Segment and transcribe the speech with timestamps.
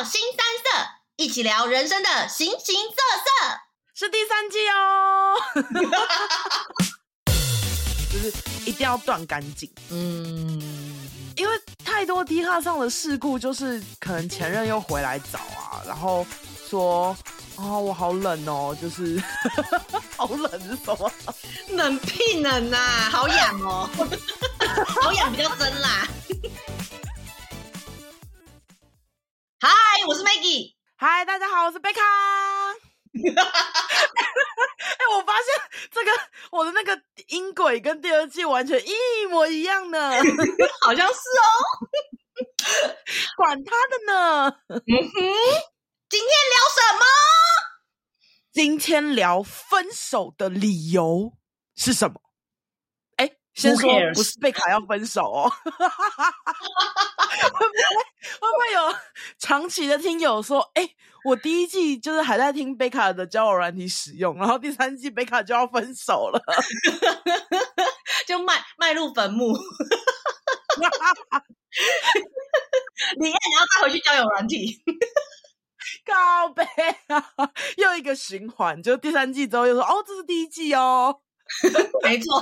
[0.00, 0.22] 到腥膻色，
[1.16, 2.64] 一起聊人生的形形色
[3.18, 3.26] 色，
[3.94, 5.36] 是第三季哦。
[8.10, 8.32] 就是
[8.64, 10.58] 一定要断干净，嗯，
[11.36, 16.26] 因为太多低卡上的事故，就是可能前任又回来找啊，然后
[16.66, 17.14] 说。
[17.56, 19.22] 哦，我好冷哦，就是
[20.16, 21.12] 好冷是什么？
[21.68, 23.86] 冷屁冷呐、啊，好痒哦，
[25.02, 26.08] 好痒比较真啦。
[30.00, 30.74] 嗨，我是 Maggie。
[30.96, 32.00] 嗨，大家好，我是贝卡。
[32.72, 32.72] 哎，
[35.14, 35.52] 我发现
[35.90, 36.10] 这个
[36.52, 40.10] 我的那个音轨跟第二季完全一模一样呢，
[40.80, 41.44] 好像是哦。
[43.36, 44.48] 管他的呢。
[44.70, 44.90] 嗯哼。
[46.08, 47.04] 今天聊什么？
[48.50, 51.34] 今天聊分手的理由
[51.76, 52.22] 是什么？
[53.54, 55.50] 先说不是贝卡要分手哦。
[55.60, 55.70] 会
[57.50, 57.68] 不会
[58.38, 58.94] 会不会有
[59.38, 66.40] 长期的听友说，哎、欸，我第一季就是还在听贝卡的交友软体使用，然后第三季贝卡就要分手了，
[68.26, 69.52] 就迈迈入坟墓。
[73.18, 74.82] 你你要带回去交友软体。
[76.04, 76.64] 告白
[77.08, 77.24] 啊，
[77.76, 81.20] 又一个循环，就第三季之后又说哦，这是第一季哦，
[82.02, 82.40] 没错，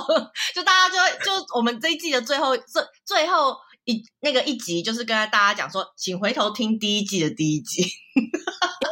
[0.53, 7.83] 就大家就就我们这一季的最后最最后一那个一集，就是跟大家讲说，请回头听第一季的第一集，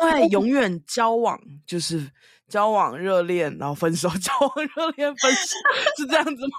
[0.01, 2.11] 因为永远交往就是
[2.47, 5.55] 交往热恋，然后分手， 交往热恋分手，
[5.97, 6.57] 是这样子吗？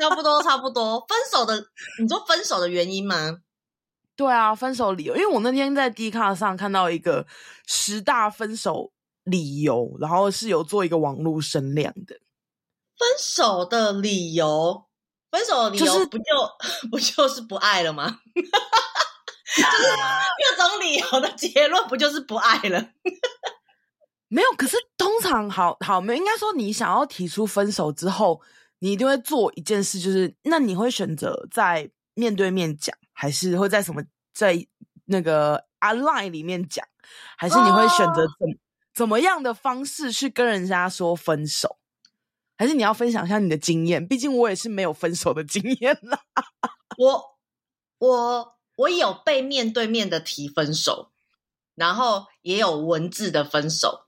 [0.00, 1.66] 差不多差不多，分手的，
[2.00, 3.38] 你说分手的原因吗？
[4.14, 7.26] 对啊，分手理由，因为我那天在 Dcard 上看到一个
[7.66, 8.92] 十大分手
[9.24, 12.16] 理由，然后是有做一个网络声量的。
[12.98, 14.86] 分手的理由，
[15.30, 18.20] 分手的理由不就、就是、不就是不爱了吗？
[18.34, 19.88] 就是
[20.56, 22.90] 各种理由的结论不就是不爱了？
[24.28, 28.40] 没有，可是通常好好没有，应该说你想要提出分手之后，
[28.80, 32.96] 你一定会做一件事，就是那你会选择在面对面讲。
[33.18, 34.02] 还是会在什么
[34.34, 34.54] 在
[35.06, 36.86] 那个 online 里面讲，
[37.38, 38.50] 还是你会选择怎、oh.
[38.92, 41.78] 怎么样的方式去跟人家说分手？
[42.56, 44.06] 还是你要分享一下你的经验？
[44.06, 46.20] 毕竟我也是没有分手的经验啦。
[46.98, 47.22] 我
[47.98, 51.12] 我我有被面对面的提分手，
[51.74, 54.06] 然后也有文字的分手，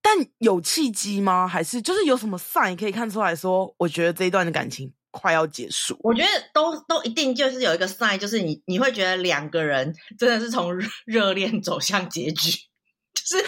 [0.00, 1.46] 但有契机吗？
[1.46, 12.50] 还是就是有什么 sign 可以看出来说，我觉得这一段的感情快要结束，我觉得都都一定就是有一个 sign，就是你你会觉得两个人真的是从热恋走向结局，
[13.28, 13.44] 就是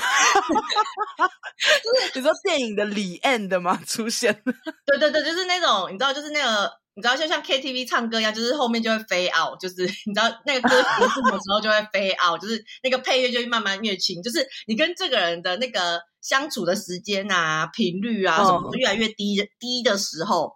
[1.83, 3.81] 就是你说电影的李 end 吗？
[3.87, 4.33] 出现？
[4.87, 20.55] 对对对，就是那种你知道，就是那个你知道，就像 KTV 唱歌一样，就是后面就会 fade out，就是你知道那个歌结束的时候就会 fade out，就是那个配乐就会慢慢越轻，就是你跟这个人的那个相处的时间啊、频率啊什么越来越低、嗯、低的时候。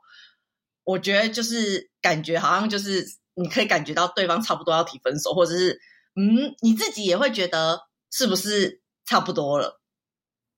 [0.82, 5.78] 我觉得就是感觉好像就是你可以感觉到对方差不多要提分手，或者是
[6.16, 7.78] 嗯，你自己也会觉得
[8.10, 8.79] 是不是
[9.10, 9.80] 差不多了？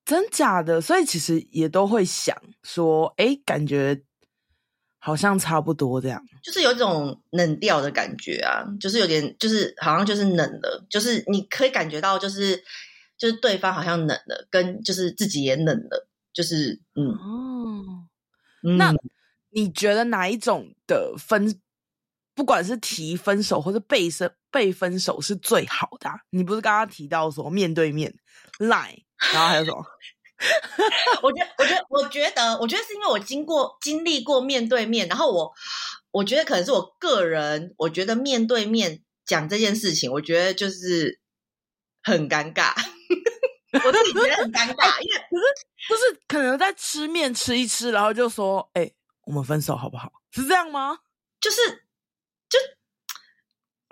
[0.05, 0.79] 真假的？
[0.79, 4.03] 所以其实也都会想说，哎，感觉
[4.99, 12.63] 好像差不多这样，就是有一种冷掉的感觉啊，就是有点就是好像就是冷了，就是你可以感觉到就是
[13.17, 18.09] 就是对方好像冷了，跟就是自己也冷了，就是嗯哦，
[18.77, 18.93] 那。
[19.55, 21.61] 你觉得哪一种的分，
[22.35, 26.17] 不管是提分手或者被分被分手是最好的啊？
[26.31, 28.15] 你不是刚刚提到说面对面
[28.59, 29.85] line，然后还有什么？
[31.23, 35.53] 我觉得，我觉得，我觉得，我觉得是因为我经过经历过面对面，然后我
[36.11, 41.21] 我觉得可能是我个人，我觉得面对面讲这件事情，我觉得就是
[42.03, 42.75] 很尴尬，
[43.85, 45.45] 我自己觉得很尴 尬，因为可是
[45.89, 48.83] 就是可能在吃面吃一吃，然后就说哎。
[48.83, 48.95] 欸
[49.25, 50.11] 我们分手好不好？
[50.33, 50.99] 是这样吗？
[51.41, 51.77] 就是，就，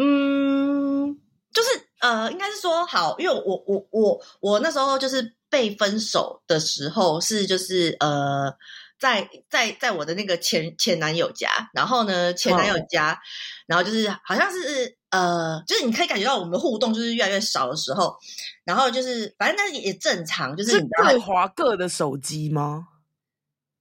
[0.03, 1.15] 嗯，
[1.53, 1.69] 就是，
[2.00, 8.51] 呃，应该是说好，因为我我我我那时候就是被分手的时候是就是呃，
[8.98, 13.19] 在在在我的那个前前男友家，然后呢前男友家，哦、
[13.66, 18.16] 然后就是好像是呃，就是你可以感觉到我们的互动就是越来越少的时候，
[18.65, 22.86] 然后就是反正那也正常，就是你各划各的手机吗？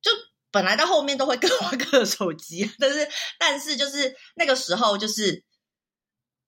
[0.02, 0.12] 就
[0.52, 3.08] 本来到后面都会各划各的手机，但是
[3.38, 5.44] 但是就是那个时候，就是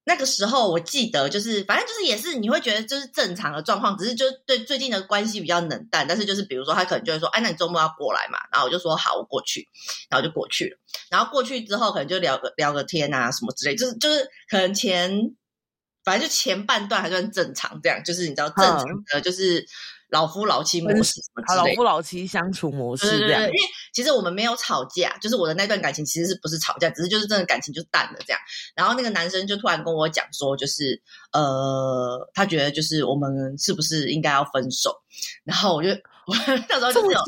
[0.04, 6.08] 那个时候，我记得就是反正就是也是你会觉得就是正常的状况，只是就对最近的关系比较冷淡。
[6.08, 8.40] 但是就是比如说他可能就会说，哎，那你周末要过来嘛？
[8.52, 9.68] 然后我就说好，我过去，
[10.10, 10.78] 然后就过去了。
[11.10, 15.12] 然后过去之后可能就聊个聊个天啊什么之类，就是就是可能前
[16.04, 19.64] 反正就前半段还算正常，这样就是你知道正常的就是
[20.12, 23.42] 老夫老妻模式什么之类的，老夫老妻相处模式这样。
[23.42, 23.54] 因为
[23.94, 28.40] 其实我们没有吵架，就是我的那段感情其实是不是吵架，只是就是真的感情就淡了这样。
[28.76, 35.02] 然后那个男生就突然跟我讲说，就是呃，他觉得就是我们是不是应该要分手？
[35.44, 36.36] 然后我就我
[36.70, 37.20] 那时候就是有，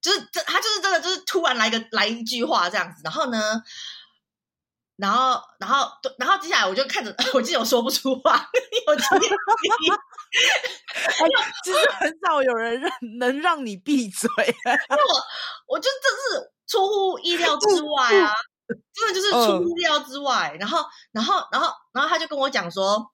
[0.00, 3.62] 就是他就是真的就是突然来个来一句话这样子，然后呢？
[4.96, 5.88] 然后，然后，
[6.18, 8.48] 然后接下来我就看着， 我记得我说不出话，
[8.86, 9.30] 我今天，
[11.64, 18.32] 其实 很少有人让 能让你闭嘴，因为我，我就真是出乎意料之外啊，
[18.94, 20.56] 真的就是出乎意料之外。
[20.58, 23.12] 然后，然后，然后，然后他就跟我讲说。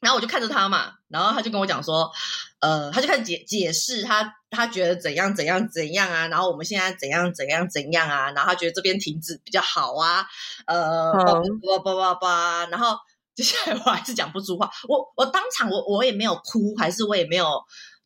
[0.00, 2.10] 然后我就看着他嘛，然后他就跟我讲说，
[2.58, 10.26] 呃，他就开始解解释他他觉得怎样怎样怎样啊，然后我们现在怎样怎样怎样啊，然后他觉得这边停止比较好啊，
[10.66, 12.98] 呃，叭叭叭叭叭，然后
[13.36, 17.46] 接下来我还是讲不出话，我我当场我我也没有哭，还是我也没有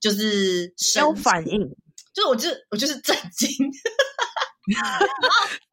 [0.00, 1.58] 就是没有反应，
[2.12, 3.48] 就是我就我就是震惊，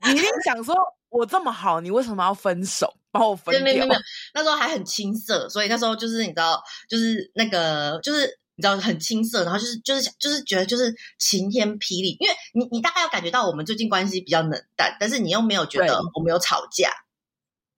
[0.06, 0.74] 你一定想说。
[1.10, 2.94] 我这么好，你为什么要分手？
[3.12, 3.64] 把我分掉？
[3.64, 4.00] 没有没有，
[4.34, 16.92] 那时候还很青涩，所以那时候就是你知道，就是那个就是你知道很青涩，然后就是就是就是觉得就是晴天霹雳，因为你你大概要感觉到我们最近关系比较冷淡，但是你又没有觉得我们有吵架。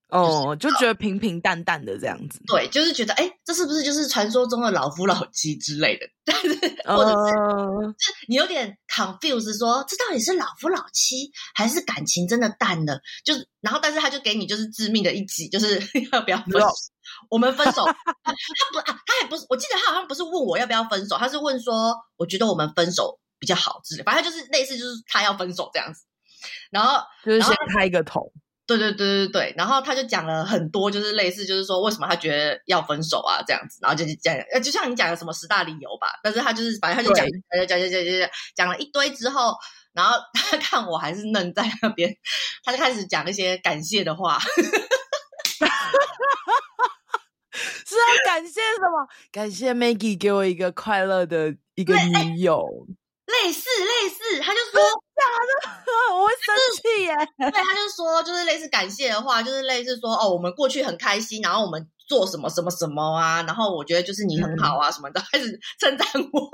[0.09, 6.07] 哦，就觉得平平淡淡的这样子，对，就是觉得哎，这是不是就是传说中的老夫老妻之类的？
[6.25, 6.47] 但是
[6.83, 12.99] 或者是，呃、是你有点 confuse，说这到底是老夫老妻还是感情真的淡了？
[13.23, 15.79] 就是，然后但是他就给你就是致命的一击，就是
[16.11, 16.67] 要不要分手？
[17.29, 17.85] 我们分手？
[17.85, 18.33] 他
[18.73, 26.01] 不，他也不是，我记得他好像不是问我要不要分手，他是问说我觉得我们分手比较好之类，反正就是类似就是他要分手这样子，
[26.71, 28.33] 然后就是先开一个头。
[28.77, 39.55] 对对对对对，然后他就讲了很多，就是类似，就是说为什么他觉得要分手啊这样子，然后就讲，呃，就像你讲的什么十大理由吧，但是他就是反正他就讲讲讲讲讲讲讲了一堆之后，
[39.93, 42.15] 然后他看我还是愣在那边，
[42.63, 44.37] 他就开始讲一些感谢的话，
[47.51, 49.07] 是要感谢什么？
[49.31, 52.63] 感谢 Maggie 给我一个快乐的一个女友。
[53.29, 54.81] 类似类似，他就说
[55.15, 57.13] 假的， 我会生气耶。
[57.37, 66.49] 对，他就说就是类似感谢的话，就是类似说哦，我们过去很开心，然后我们做什么什么什么啊，然后我觉得就是你很好啊什么的，嗯、 开始称赞我。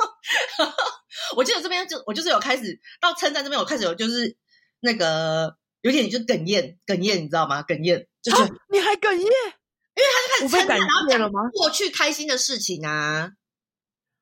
[1.38, 4.36] 我记得这边就我就是有开始到称赞这边，我开始有就是
[4.82, 7.64] 那个有点就哽咽哽咽，你知道吗？
[7.64, 11.50] 哽咽就是、啊、你还哽咽，因为他就开始称赞，然后讲了？
[11.54, 13.32] 过去开心的事情啊，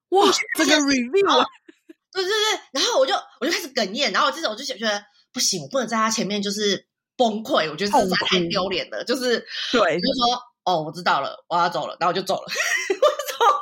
[0.09, 1.45] 哇，这个 review。
[2.13, 6.87] 对对对，然后我就我就开始哽咽，然后我这时候我就觉得不行，我不能在他前面就是
[7.17, 9.39] 崩溃，我觉得这太丢脸了，就是
[9.71, 13.61] 对，就是说哦，我知道了，我要走了，然后我就走了， 我走了。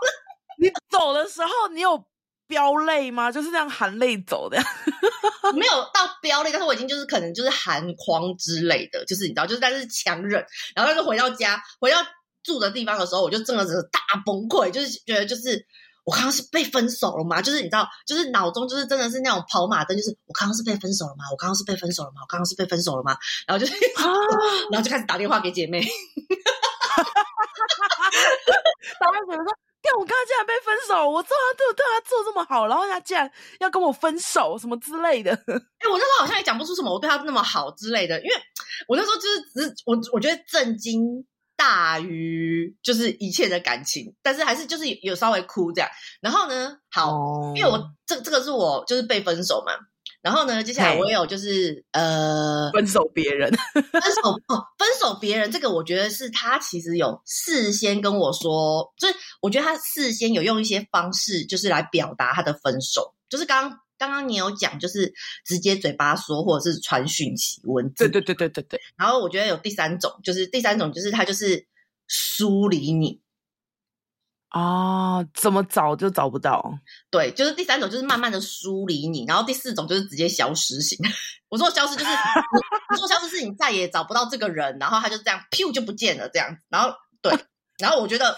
[0.59, 2.03] 你走的时候，你有
[2.45, 3.31] 飙泪吗？
[3.31, 4.61] 就是这样含泪走的？
[5.55, 10.45] 没有到飙泪，但是我已经就是可能就是含眶之类的，就是你知道，就是但是强忍，
[10.75, 11.97] 然后但是回到家，回到
[12.43, 15.65] 住的地方的时候，我就真的是大崩溃，就是觉得就是。
[16.03, 17.41] 我刚刚是被分手了吗？
[17.41, 21.25] 就是你知道，就是脑中就是真的是那种跑马灯，就是我刚刚是被分手了吗？
[21.31, 22.21] 我刚刚是被分手了吗？
[22.21, 23.15] 我刚刚是被分手了吗？
[23.45, 24.03] 然后就是，啊、
[24.71, 25.87] 然后就开始打电话给姐妹，打
[29.11, 29.53] 电话给姐妹说
[29.83, 33.29] ：“看我刚刚竟然被分手，我做他对我对他做这么好，然后他竟然
[33.59, 35.31] 要跟我分手，什么之类的。
[35.37, 38.31] ”哎，我那时候好像也讲不出什么，我对他那么好之类的，因为
[38.87, 41.25] 我那时候就是只是我我觉得震惊。
[41.61, 45.87] 大于就是一切的感情，但是还是就是有稍微哭这样。
[46.19, 47.55] 然后呢，好，oh.
[47.55, 49.71] 因为我这这个是我就是被分手嘛。
[50.23, 63.79] 然后呢，接下来我也有就是、呃分手别人，分手哦，分手别人这个我觉得是他其实有事先跟我说，就是我觉得他事先有用一些方式，就是来表达他的分手，就是刚刚。
[64.01, 65.13] 刚刚你有讲，就是
[65.45, 68.09] 直接嘴巴说，或者是传讯息文字。
[68.09, 68.81] 对对对对对对。
[68.97, 71.67] 然后我觉得有第三种，就是第三种，就是他就是
[72.07, 73.21] 疏离你。
[74.49, 76.79] 啊，怎么找就找不到？
[77.11, 79.23] 对，就是第三种，就是慢慢的疏离你。
[79.27, 80.97] 然后第四种就是直接消失型。
[81.49, 82.09] 我说消失就是，
[82.89, 86.57] 我说消失是你再也找不到这个人，然后他就这样，噗就不见了这样。
[86.69, 86.91] 然后
[87.21, 87.31] 对，
[87.77, 88.35] 然后我觉得。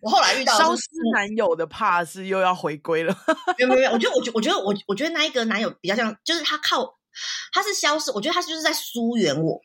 [0.00, 0.82] 我后来遇到消失
[1.14, 3.16] 男友的怕是又要回归了，
[3.58, 6.98] 没有没有，我觉得我觉我觉得我我觉得那一个男友比较像，就是他靠
[7.52, 9.60] 他是消失，我觉得他就是在疏远我，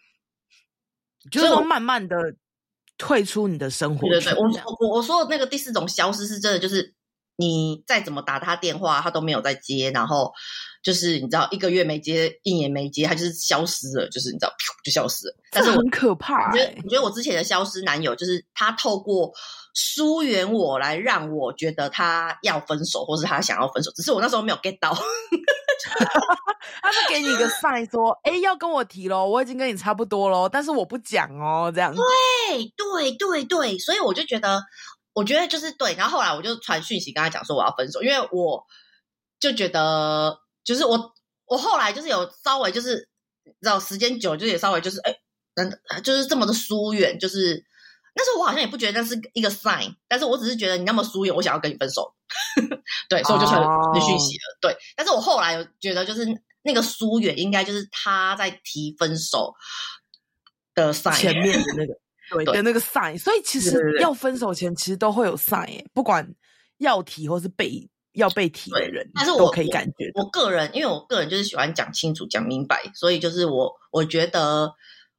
[1.29, 2.15] 就是说慢慢的
[2.97, 4.07] 退出你的生活。
[4.07, 4.47] 对对对，我
[4.79, 6.93] 我我说的那个第四种消失是真的，就是
[7.35, 10.31] 你再怎么打他电话，他都没有在接，然后
[10.83, 15.35] 就是你知道一个月没接，一年没接，他就是消失了，就是你知道，就消失了。
[15.51, 16.51] 但是很可怕、欸。
[16.51, 19.31] 我觉得，我觉得我之前的消失男友，就是他透过
[19.73, 24.95] 疏远我来让我觉得他要分手，或是他想要分手，只是我那时候没有 get 到。
[26.81, 31.93] 他是给你一个 sign 说，哎、欸，要跟我提喽，我已经跟你差不多喽，但是我不讲哦，这样。
[31.93, 32.03] 对
[32.77, 34.61] 对对对，所以我就觉得，
[35.13, 35.93] 我觉得就是对。
[35.95, 38.65] 然后后来我就传讯息跟他讲说我要分手，因为我
[39.39, 41.13] 就觉得，就是我
[41.45, 43.07] 我后来就是有稍微就是，
[43.61, 45.15] 知道时间久就也稍微就是，哎，
[45.55, 47.63] 真就是这么的疏远，就是
[48.15, 52.13] 那时候我好像也不觉得那是一个 sign，但是我只是觉得你那么疏远，我想要跟你分手。
[53.09, 54.41] 对，所以我就传了讯息了。
[54.55, 54.61] Oh.
[54.61, 56.25] 对，但是我后来有觉得，就是
[56.63, 59.53] 那个疏远应该就是他在提分手
[60.73, 61.93] 的 sign 前面的那个
[62.33, 63.17] 对，对的那个 sign。
[63.17, 66.27] 所以其实要分手前其实都会有 sign，不管
[66.77, 74.73] 要提或是被要被提的人，但是我可以感觉我，我个人，因为我个人就是喜欢讲清楚、讲明白，所以就是我我觉得。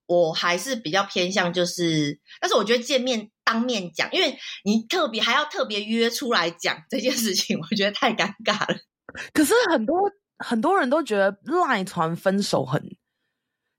[0.06, 8.78] 我还是比较偏向就是，但是我觉得见面当面讲，因为你特别还要特别约出来讲这件事情，我觉得太尴尬了。
[9.32, 9.98] 可是很多
[10.36, 11.34] 很多人都觉得
[11.66, 12.78] 赖传分手很，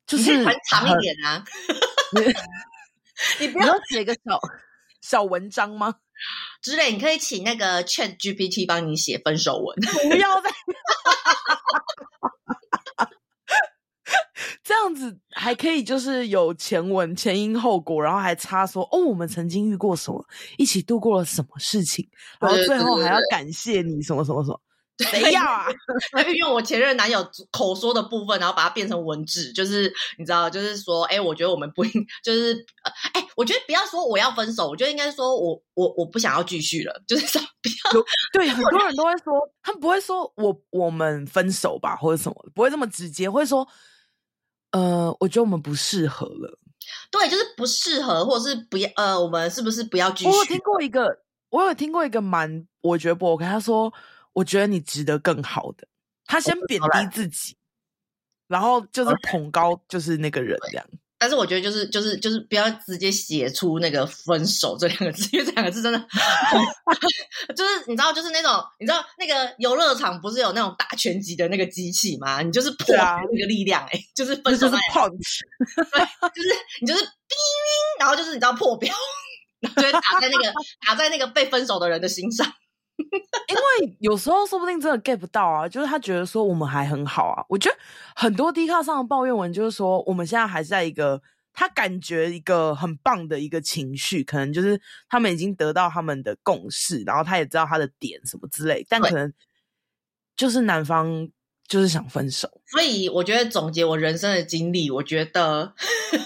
[0.07, 1.45] 就是传长一点啊。
[3.39, 4.39] 你不要写个小
[5.01, 5.95] 小文章吗？
[6.61, 9.75] 之类，你可以请那个 Chat GPT 帮你写分手文。
[10.09, 10.49] 不要再。
[14.63, 20.25] 这样子还可以，就是有前文前因后果，然后还插说哦，我们曾经遇过什么，
[20.57, 22.07] 一起度过了什么事情，
[22.39, 24.59] 然后最后还要感谢你什么什么什么，
[25.03, 25.67] 谁要啊？
[26.11, 31.91] 他运用我前任男友口说的部分，然后把它变成文字，就是你知道，就是说，哎，我觉得我们不应，
[32.23, 32.65] 就是
[33.13, 38.03] 哎，我觉得不要说我要分手，我觉得应该说我我我不想要继续了，就是说不要。
[38.33, 43.67] 对， 很多人都会说，他们不会说我我们分手吧，或者什么，不会这么直接，会说。
[44.71, 46.59] 呃，我觉得我们不适合了。
[47.09, 48.89] 对，就是不适合，或者是不要。
[48.97, 50.29] 呃，我们是不是不要继续？
[50.29, 51.17] 我有听过一个，
[51.49, 53.45] 我有听过一个蛮，我觉得不 OK。
[53.45, 53.93] 他说，
[54.35, 55.87] 我觉得你值得更好的。
[56.27, 57.55] 他先贬低自己，
[58.47, 60.85] 然后就是捧高，就是那个人这样。
[61.17, 65.97] 但是我觉得就是就是就是不要直接写出那个分手这两个字，因为这两个字真的，
[67.55, 72.41] 就是你知道，就是那种你知道那个游乐场不是有那种打拳击的那个机器吗？
[72.41, 75.39] 你就是破那个力量、欸，哎、啊，就是分手，就是 punch，
[75.91, 76.01] 对，
[76.35, 76.49] 就是
[76.81, 77.09] 你就是叮，
[77.99, 78.93] 然后就是你知道破表，
[79.61, 80.53] 然后就会打在那个
[80.85, 82.51] 打在那个被分手的人的心上。
[83.49, 87.43] 因为有时候说不定真的 get 不到啊，就是他觉得说我们还很好啊。
[87.49, 87.77] 我觉得
[88.15, 91.21] 很多 Dcard 上的抱怨文就是说，我们现在还是在一个
[91.51, 99.33] 他感觉一个很棒的一个情绪，可能就是他们已经得到他们的共识，然后他也知道他的点什么之类，但可能
[100.37, 101.29] 就是男方
[101.67, 102.49] 就是想分手。
[102.65, 105.73] 所以我觉得总结我人生的经历，我觉得
[106.09, 106.19] 最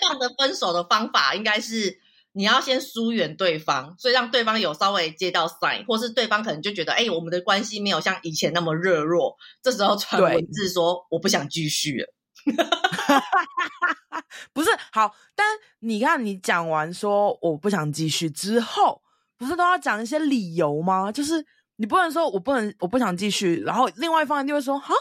[0.00, 2.00] 棒的分手的方法应该是。
[2.36, 12.12] 你要先疏远对方，所以让对方有稍微接到 sign，或是对方可能就觉得，哎、欸，我们的关系没有像以前那么热络，这时候传文字说我不想继续了。
[14.52, 15.46] 不是好，但
[15.78, 19.00] 你看你讲完说我不想继续之后，
[19.38, 21.12] 不是都要讲一些理由吗？
[21.12, 24.92] 就是你不能说我不能我不想继续，然后另外一方就会说哈，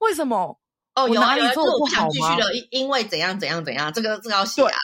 [0.00, 0.58] 为什么？
[0.94, 2.08] 哦，有哪里做不好吗？
[2.08, 4.78] 我不想继续了，因因为怎样怎样怎样，这个这个要写啊。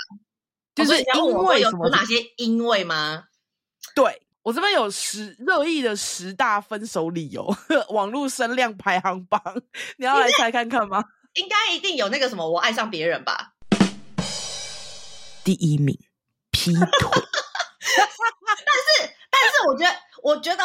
[0.74, 1.86] 就是因为什么？
[1.86, 3.24] 有哪些因为吗？
[3.94, 7.54] 对，我这边有十热议的十大分手理由，
[7.90, 9.40] 网络声量排行榜，
[9.96, 11.04] 你要来猜看看吗？
[11.34, 13.52] 应该一定有那个什么，我爱上别人吧。
[15.44, 15.98] 第一名，
[16.50, 16.84] 劈腿。
[17.86, 20.62] 但是，但是，我觉得，我觉得，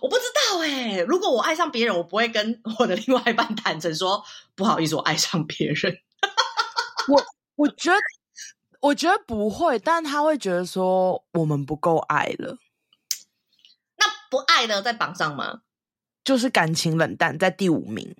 [0.00, 1.00] 我不知道哎。
[1.08, 4.22] 如果我爱上别人，我不会跟我的另外一半坦诚说，
[4.54, 5.98] 不好意思，我爱上别人。
[7.08, 7.24] 我
[7.56, 7.98] 我觉得。
[8.82, 12.58] 我觉得不会，但他会觉得说我们不够爱了。
[13.96, 15.62] 那不爱的在榜上吗？
[16.24, 18.16] 就是感情冷淡，在第五名。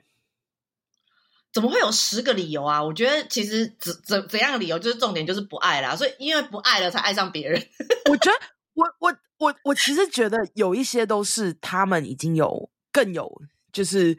[1.52, 2.80] 怎么会有十个理由啊？
[2.82, 5.96] 我觉得其实怎怎怎样的理由就是重点，就是不爱啦。
[5.96, 7.60] 所以因为不爱了才爱上别人。
[8.08, 8.38] 我觉得
[8.74, 13.42] 我我我我其实觉得有一些都是他们已经有更有，
[13.72, 14.16] 就是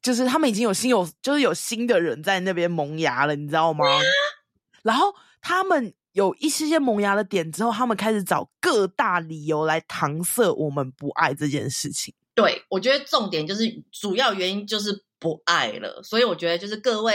[0.00, 3.84] 就是他们已经有新有就是有新的人在那边萌芽了，你知道吗？
[4.84, 5.12] 然后。
[5.40, 12.14] 他们有一些些萌芽的点之后，他们开始找各大理由来搪塞我们不爱这件事情。
[12.34, 17.12] 对，我觉得重点就是主要原因就是不爱了，所以我觉得就是各位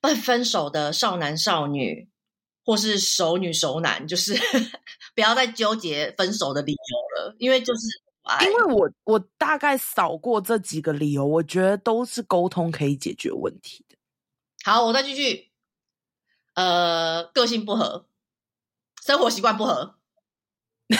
[0.00, 2.08] 被分手的少男少女
[2.64, 4.34] 或是熟女熟男，就是
[5.14, 7.86] 不要再纠结分手的理由了，因为就是
[8.24, 8.44] 来。
[8.44, 13.96] 因为我我大概扫过这几个理由，我觉得都是沟通可以解决问题的。
[14.64, 15.51] 好，我再继续。
[16.54, 18.06] 呃，个性不合，
[19.02, 19.98] 生活习惯不合。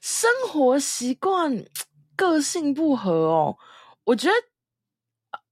[0.00, 1.64] 生活习惯、
[2.16, 3.58] 个性不合哦，
[4.04, 4.34] 我觉得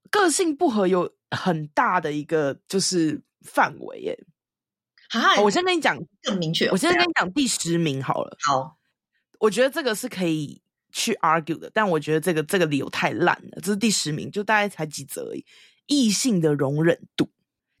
[0.09, 4.25] 个性不合有很大的一个就是范围耶。
[5.09, 6.67] 好，我先跟你讲更明确。
[6.69, 8.35] 我先跟你讲第十名好了。
[8.41, 8.77] 好，
[9.39, 13.59] 我觉得这个是可以去 argue 的，但我觉得这个这个理由太烂了。
[13.61, 15.45] 这是第十名，就大概才几则而已。
[15.87, 17.29] 异性的容忍度，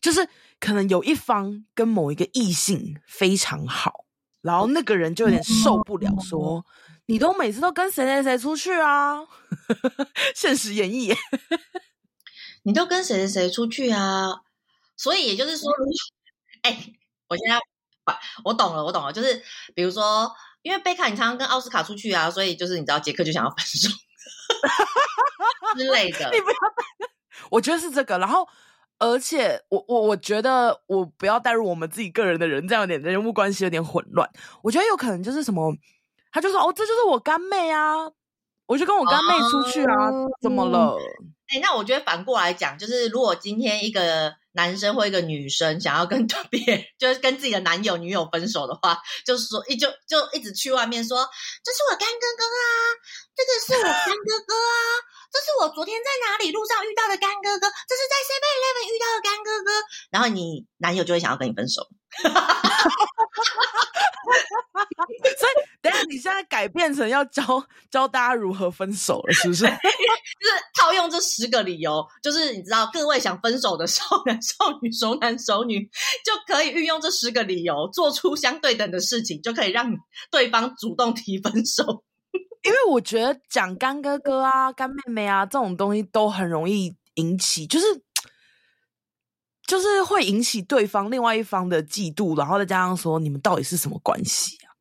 [0.01, 0.27] 就是
[0.59, 4.05] 可能有一方跟某一个异性非常好。
[4.41, 6.65] 然后那个人就有点受不了，说
[7.07, 9.19] ：“你都每次都跟谁谁谁出去啊？”
[10.33, 11.13] 现实演绎，
[12.63, 14.41] 你都跟谁谁谁出去啊？
[14.95, 15.69] 所以也就是说，
[16.61, 16.93] 哎，
[17.27, 17.59] 我现在
[18.45, 19.43] 我懂了，我懂了，就是
[19.75, 23.89] 比如说，因为贝卡你常常跟奥斯卡出去啊，所以就是你知道杰克就想要分手
[25.75, 26.29] 之类的。
[26.31, 26.55] 你不要，
[27.49, 28.47] 我觉得是这个，然后。
[28.99, 34.27] 而且我我我觉得我不要带入我们自己个人的人，这样有点人物关系有点混乱。
[34.63, 35.71] 我觉得有可能就是什么，
[36.31, 37.93] 他就说哦，这就是我干妹啊，
[38.65, 40.97] 我就跟我干妹出去啊，哦、怎么了？
[41.49, 51.19] 哎、欸，那我觉得反过来讲，就是如果今天一个男生或一个女生想要跟 特别就是跟自己的男友女友分手的话，就是说一就就一直去外面说，
[51.63, 52.65] 这是我干哥哥啊，
[53.35, 55.16] 这个是我干哥哥啊。
[55.31, 59.71] 这是我昨天在哪里路上遇到的干哥哥，这是在 Seven Eleven 遇到的干哥哥，
[60.11, 61.87] 然后你男友就会想要跟你分手。
[62.17, 62.29] 所
[65.49, 69.65] 以，等下你现在改变成要教教大家如何分手了，是不是？
[69.67, 75.89] 就是套用这十个理由，就是你知道，各位想分手的少男少女、熟男熟女，
[76.25, 79.91] 就可以运用这十个理由，做出相对等的事情，就可以让
[80.31, 82.03] 对方主动提分手。
[82.63, 87.85] 因为我觉得讲干哥哥啊、干妹妹啊这种东西都很容易引起，就是
[89.65, 94.75] 就是会引起对方另外一方的嫉妒，然后再加上说你们到底是什么关系啊？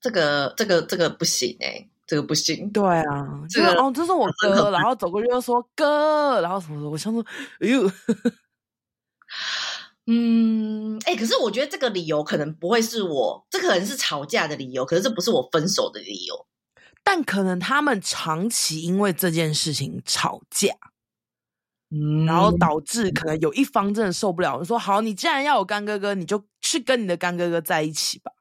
[0.00, 2.70] 这个、这个、这个不行哎、欸，这个不行。
[2.70, 3.02] 对啊，
[3.50, 7.24] 这个哦，这是我哥，然后走过去又说哥，然后什么什么，我想说，
[7.60, 7.82] 哎呦，
[10.06, 16.46] 嗯，哎、欸，可是我觉得这个理由可能不会是我，这可能是吵架的理由，可是这不是我分手的理由。
[17.08, 20.74] 但可能他们长期因为这件事情吵架，
[21.90, 28.32] 嗯，然后导致可能有一方真的受不了，说：“好，你既然要有干哥哥，你就去跟你的干哥哥在一起吧。”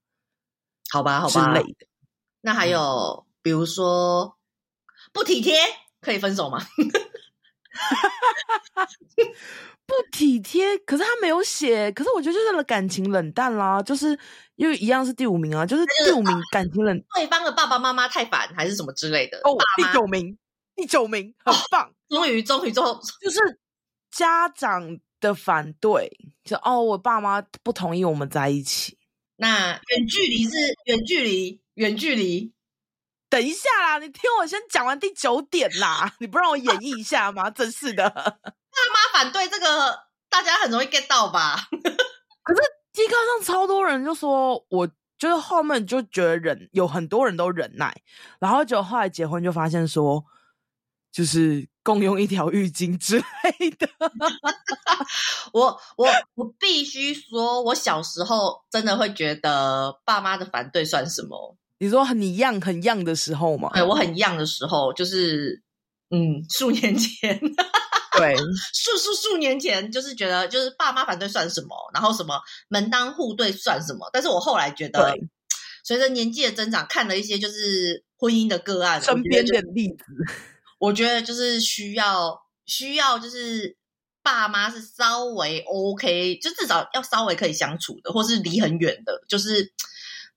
[0.90, 1.86] 好吧，好吧，之类的。
[2.42, 4.36] 那还有，嗯、比如说
[5.14, 5.60] 不体贴，
[6.02, 6.60] 可以分手吗？
[9.86, 11.92] 不体贴，可是他没有写。
[11.92, 14.18] 可是我觉得就是感情冷淡啦，就是
[14.56, 19.38] 因为一样是第五名啊，就是第五名感情冷，对方的爸爸妈妈太烦还是什么之类的。
[19.40, 20.38] 哦，第九名，
[20.76, 23.60] 第九名，很棒，哦、终于终于最后就是
[24.12, 26.10] 家长的反对，
[26.44, 28.98] 就哦，我爸妈不同意我们在一起。
[29.38, 32.54] 那远距离是远距离，远距离。
[33.28, 37.50] 等一下啦，你听我先讲完第九点啦， 你不让我演绎一下吗？
[37.50, 38.10] 真是的。
[38.14, 41.68] 爸妈反对这个，大家很容易 get 到吧？
[42.44, 42.62] 可是
[42.96, 47.94] T 卡上超多人就说，我就是后面就觉得忍，有很多人都忍耐，
[48.40, 50.24] 然后就后来结婚就发现说，
[51.12, 53.88] 就是共用一条浴巾之类的。
[55.52, 61.58] 我我我必须说，我小时候真的会觉得爸妈的反对算什么？
[61.80, 63.72] 你说你 young 很 young 的时候吗？
[63.74, 65.62] 对，我很 young 的时候，就是
[66.10, 67.40] 嗯，数年前。
[68.18, 68.36] 对，
[68.74, 74.10] 数数数年前就是觉得，就是爸妈反对算什么，然后什么门当户对算什么。
[74.14, 75.16] 但是我后来觉得，
[75.84, 80.04] 随着年纪的增长，看了一些就是婚姻的个案，身边的例子，
[80.80, 83.76] 我觉得就是需要需要就是
[84.24, 89.74] 爸妈是稍微 OK，就至少要稍微可以相处的，或是离很远的，就是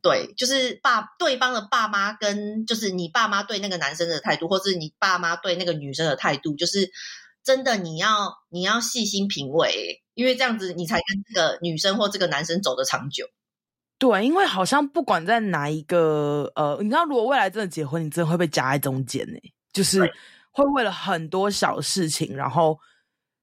[0.02, 6.90] 对，就是爸对方的爸妈跟就是你爸妈对那个男生的态度，或是你爸妈对那个女生的态度，就是。
[7.48, 13.26] 真的，你要你要细心品味，因为这样子你才跟这个女生或这个男生走得长久。
[13.98, 19.38] 对，因为好像不管在哪一个呃，你知道，如果未来真的结婚，你真的会被夹在中间呢，
[19.72, 19.98] 就是
[20.50, 22.78] 会为了很多小事情，然后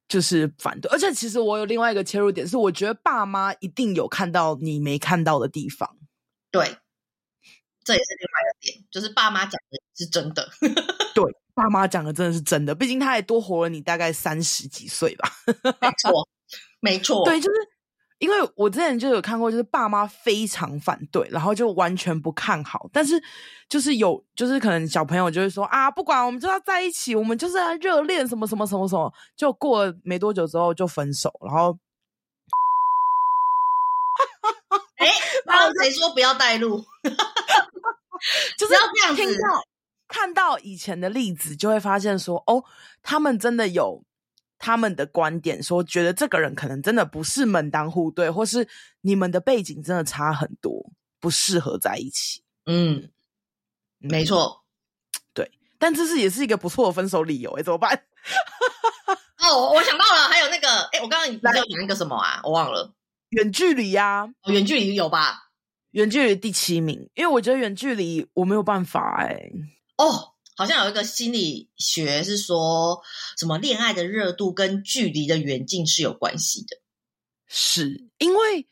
[0.07, 0.91] 就是反对。
[0.91, 5.97] 而且，其实我有另外一个切入点，是我觉得爸妈一定有看到你没看到的地方。
[6.51, 6.63] 对，
[7.83, 10.47] 这也是另外一个点，就是爸妈讲的是真的。
[11.15, 11.23] 对。
[11.55, 15.31] 爸妈讲的真的是真的，毕竟他也多活了你大概三十几岁吧。
[15.79, 16.27] 没错，
[16.81, 17.23] 没错。
[17.25, 17.55] 对，就是
[18.19, 22.89] 因为我之前就有看过，就是爸妈非常反对，然后就完全不看好。
[22.91, 23.21] 但是
[23.69, 29.11] 就是有，就是可能小朋友就会说啊，不管我们就要在一起，我们就是要热恋，什么什么什么什么。
[29.37, 31.77] 就过了没多久之后就分手，然后，
[34.97, 35.07] 哎，
[35.47, 36.83] 然后谁说不要带路？
[38.57, 39.39] 就是要这样子。
[40.07, 42.63] 看到以前的例子，就会发现说，哦，
[43.01, 44.03] 他们真的有。
[44.57, 48.65] 他们的观点说，觉得这个人可能真的不是门当户对，或是
[49.01, 50.71] 你们的背景真的差很多，
[51.19, 52.41] 不适合在一起。
[52.65, 53.11] 嗯，
[53.99, 54.63] 没错，
[55.33, 55.51] 对。
[55.77, 58.01] 但这是也是一个不错的分手理由，哎，怎么办？
[59.43, 62.39] 哦，我想到了，还有那个，哎，我刚刚你不是要讲一个什么啊？
[62.45, 62.95] 我忘了，
[63.31, 65.49] 远距离呀、啊，远距离有吧？
[65.91, 69.51] 远距离第七名，因为我觉得远距离我没有办法、欸，哎，
[69.97, 70.31] 哦。
[70.57, 73.01] 好像有一个心理学是说
[73.37, 76.77] 什么恋爱的热度跟距离的远近是有关系的，
[77.45, 78.65] 是因为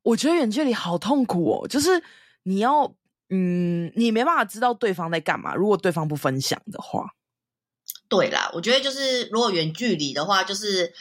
[0.00, 2.02] 我觉得远距离好痛苦哦，就是
[2.44, 2.94] 你要
[3.28, 7.14] 嗯，你没办法知道对方在干嘛，如果对方不分享的话。
[8.08, 10.94] 对啦，我觉得就是如果远距离的话，就是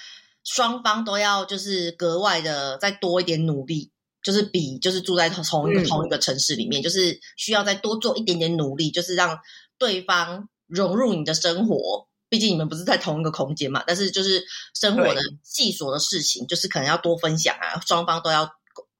[0.44, 9.40] 双方都要就是格外的再多一点努力，就是比就是住在同一个、嗯、同一个城市里面，就是需要再多做一点点努力，就是让。
[9.80, 13.82] 对方融入你的生活，毕竟你们不是在同一个空间嘛。
[13.88, 18.52] 但是就是生活的细琐的事情，就是可能要多分享啊，双方都要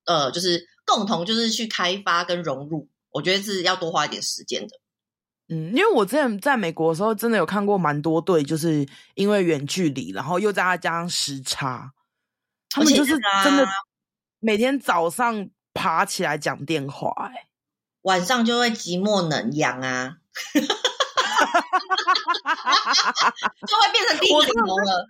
[0.06, 2.88] 呃，就是共同就是去开发跟融入。
[3.12, 4.80] 我觉得是要多花一点时间的。
[5.50, 11.92] 嗯，因为我之前在美国的时候，真的有看过蛮多对，就是因为远距离，然后又再加上时差，
[12.70, 13.68] 他们就是真的
[14.40, 17.48] 每天早上爬起来讲电话，欸，
[18.04, 20.18] 晚上就会寂寞冷阳啊。
[23.68, 25.06] 就会变成第一头了，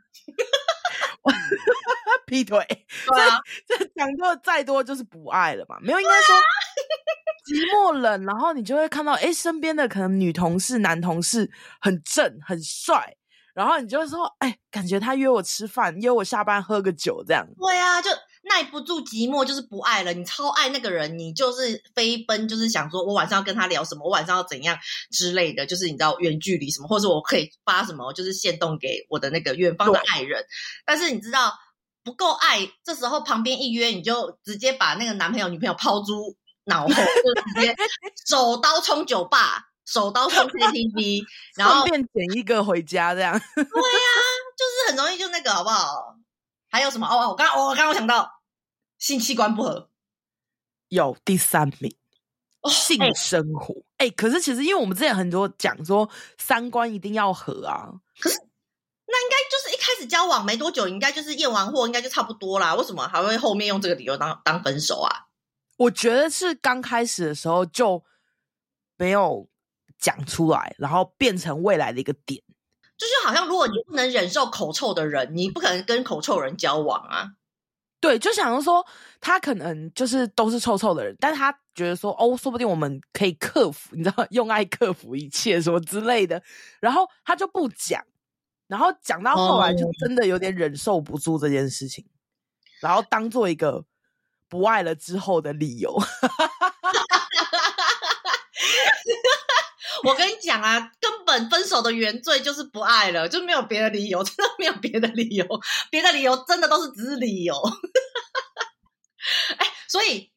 [2.25, 2.65] 劈腿。
[3.07, 5.77] 对啊， 这讲过再多就是不爱了嘛？
[5.81, 6.35] 没有，应该说
[7.45, 13.15] 寂寞冷，然后你就会看到，哎，身边的可能女同事、男同事很正、很帅，
[13.53, 17.47] 然后你就会说，哎，感觉他约我吃饭，约我下班喝个酒，这样。
[17.59, 18.09] 对啊，就。
[18.49, 24.77] 耐不住寂寞就是不爱了，你超爱那个人，你就是飞奔，就是想说我晚上要跟他聊什么，我晚上要怎样
[25.11, 30.43] 之类的，就是你知道远距离什么，或者我可以发什么，就是限动给我的那个远方的爱人。
[30.85, 31.53] 但是你知道
[32.03, 36.35] 不够爱，这时候旁边一约，你就直接把那个男朋友女朋友抛诸
[36.65, 37.75] 脑后，就直接
[38.27, 41.23] 手刀冲酒吧，手刀冲 KTV，
[41.55, 43.31] 然后顺便捡一个回家这样。
[43.55, 44.21] 对呀、啊，
[44.57, 46.15] 就是很容易就那个好不好？
[46.71, 47.07] 还有什么？
[47.07, 48.29] 哦，我刚我刚刚想到
[48.99, 49.89] 性器官不合，
[50.89, 51.95] 有第三名，
[52.61, 53.73] 哦、性生活。
[53.97, 56.07] 哎、欸欸，可是其实因为我们之前很多讲说
[56.37, 58.37] 三观一定要合啊，可是
[59.07, 62.75] 那应该就是一开始交往没多久，应该就是验完货，应该就差不多啦。
[62.75, 65.27] 为什么还会后面用这个理由当当分手啊？
[65.77, 68.03] 我觉得是刚开始的时候就
[68.97, 69.49] 没有
[69.97, 72.43] 讲出来，然后变成未来的一个点。
[72.97, 77.31] 就是好像，如果你不能忍受口臭的人，你不可能跟口臭人交往啊。
[78.01, 78.85] 对，就想说
[79.19, 86.41] 他可能就是都是臭臭的人，但是他觉得说哦，说不定我们可以克服，你知道， 用爱克服一切什么之类的。
[86.79, 88.01] 然后他就不讲，
[88.67, 92.13] 然后讲到后来就真的有点忍受不住这件事情，嗯、
[92.81, 93.83] 然后当做一个
[94.47, 95.93] 不爱了之后的理由。
[100.05, 105.45] 我跟你讲啊，根本分手的原罪就是不爱了，就没有别的理由， 真的没有别的理由，
[105.91, 107.55] 别的理由真的都是只是理由。
[109.57, 110.31] 哎，所以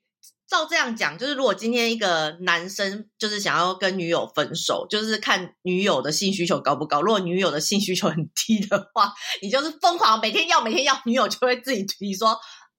[0.47, 7.01] 照这样讲，就是如果今天一个男生就是想要跟女友分手，就是看女友的性需求高不高。
[7.01, 12.29] 如果女友的性需求很低的话，你就是疯狂每天要每天要，女友就会自己提说：“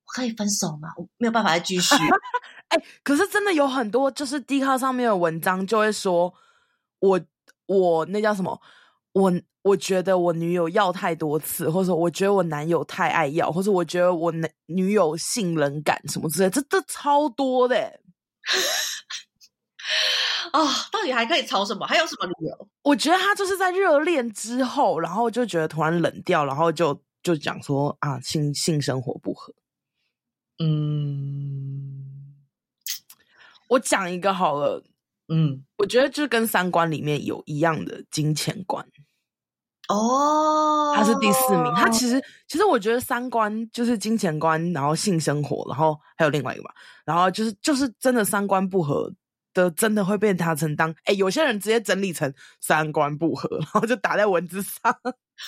[0.05, 0.89] 我可以分手吗？
[0.97, 1.95] 我没有办法再继续。
[2.69, 6.33] ”哎，可是真的有很多就是 Dcard 上面的文章就会说。
[6.99, 7.19] 我
[7.65, 8.59] 我那叫什么？
[9.13, 17.77] 我我觉得我女友要太多次，或者说我觉得我男友太爱要，或者我觉得我男女友性冷感什么之类，这这超多的
[20.51, 20.67] 啊、 哦！
[20.91, 21.85] 到底还可以吵什么？
[21.85, 22.67] 还有什么理由？
[22.81, 29.53] 我觉得他就是在热恋之后，然后就觉得突然冷掉，然后就就讲说啊，性性生活不合。
[30.57, 32.35] 嗯，
[33.69, 34.83] 我讲一个好了。
[35.33, 38.85] 嗯，我觉得就跟三观里面有一样的金钱观
[39.89, 41.73] 哦，他是第四名。
[41.75, 46.69] 他其实其实我觉得三观就是金钱观，然后性生活，然后还有另外一个嘛，
[47.03, 49.11] 然后就是就是真的三观不合
[49.53, 50.93] 的，真的会被他承当。
[51.05, 54.95] 哎，有些人直接整理成三观不合，然后就打在文字上。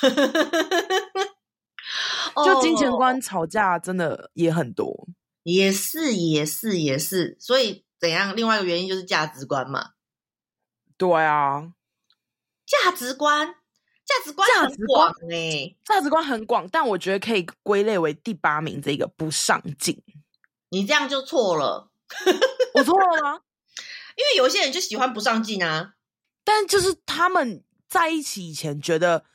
[2.43, 5.07] 就金钱观吵架真的也很多，哦、
[5.43, 8.35] 也是也是也是，所以怎样？
[8.35, 9.91] 另外一个原因就是价值观嘛。
[10.97, 11.73] 对啊，
[12.65, 13.47] 价值观，
[14.05, 20.01] 价值观很广诶、欸，价值观很广，但我觉得可以归类为第八名这个不上进。
[20.69, 21.91] 你这样就错了，
[22.75, 23.41] 我错了吗？
[24.15, 25.95] 因为有些人就喜欢不上进啊，
[26.43, 29.25] 但就是他们在一起以前觉得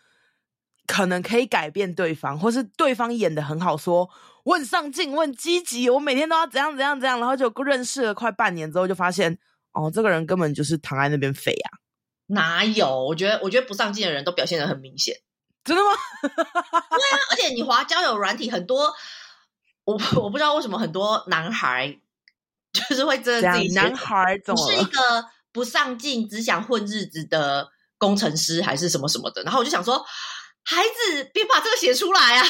[0.87, 4.09] 可能可以改变对方，或是对方演的很好，说
[4.44, 9.38] 我很上进，我很积极，我每天都要怎样怎样怎样，然后就认识了快半年之后，就发现
[9.72, 11.68] 哦，这个人根本就是躺在那边废啊！
[12.26, 13.05] 哪有？
[13.05, 15.14] 我觉得，我觉得不上进的人都表现的很明显，
[15.64, 15.90] 真的吗？
[16.22, 18.94] 对啊，而且你滑交友软体很多，
[19.85, 22.00] 我我不知道为什么很多男孩。
[22.72, 29.42] 就是会真的自己男孩总是一个不上进、只想混日子的工程师，还是什么什么的。
[29.42, 30.07] 然后我就想说，
[30.62, 32.46] 孩子别把这个写出来啊！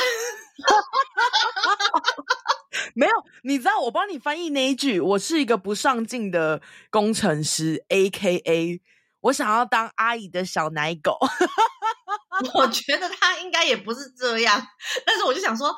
[2.94, 8.80] 没有，你知道我帮你翻译那一句，我是一个不上进的工程师，A.K.A.
[9.20, 11.18] 我想要当阿姨的小奶狗。
[12.54, 14.66] 我觉得他应该也不是这样，
[15.04, 15.74] 但是我就想说，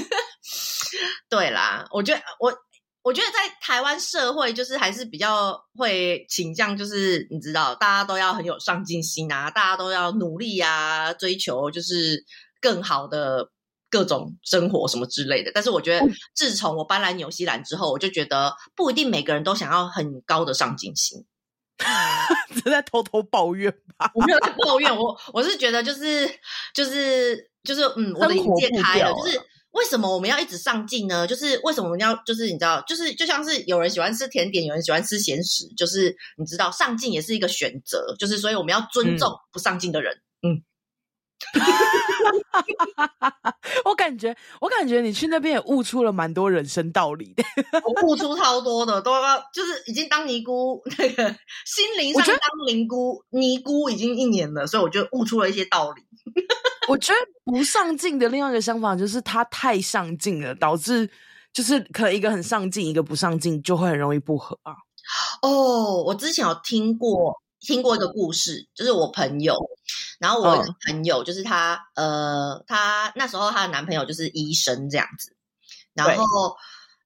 [1.28, 2.52] 对啦，我觉得我。
[3.04, 12.24] 我觉得在台湾社会，就是还是比较会倾向，就是你知道，大家都要很有上进心啊，大家都要努力啊，追求就是
[12.64, 13.50] 更好的
[13.90, 15.52] 各种生活什么之类的。
[15.54, 21.26] 但是我觉得，自从我搬来纽西兰之后，我就觉得不一定每个人都想要很高的上进心。
[22.54, 24.10] 是在偷偷抱怨吧？
[24.14, 26.26] 我没有在抱怨，我我是觉得就是
[26.72, 29.38] 就是就是嗯，我的眼界开了，就是。
[29.74, 31.26] 为什么我们要一直上进呢？
[31.26, 40.14] 就是为什么我们要就是你知道，就是就像是有人喜欢吃甜点，有人喜欢吃咸食，就是你知道上进也是一个选择，就是所以我们要尊重不上进的人。
[40.46, 40.62] 嗯，
[43.84, 47.44] 我感觉我感觉你去那边也悟出了蛮多人生道理的，
[47.84, 51.24] 我悟出超多的，都要就是已经当尼姑那个
[51.64, 56.02] 心灵上当尼姑尼姑已经一年了，所以我就悟出了一些道理。
[56.88, 61.08] 我觉得不上进的另外一个想法就是他太上进了，导致
[61.52, 64.74] 就是可能一个很上进，一个不上进，就会很容易不合啊。
[65.42, 69.56] 哦，我之前有听过听过一个故事，就是我朋友，
[70.18, 75.34] 然后我有一个朋友就是她，呃，她那时候她的男朋友就是医生这样子，
[75.94, 76.56] 然后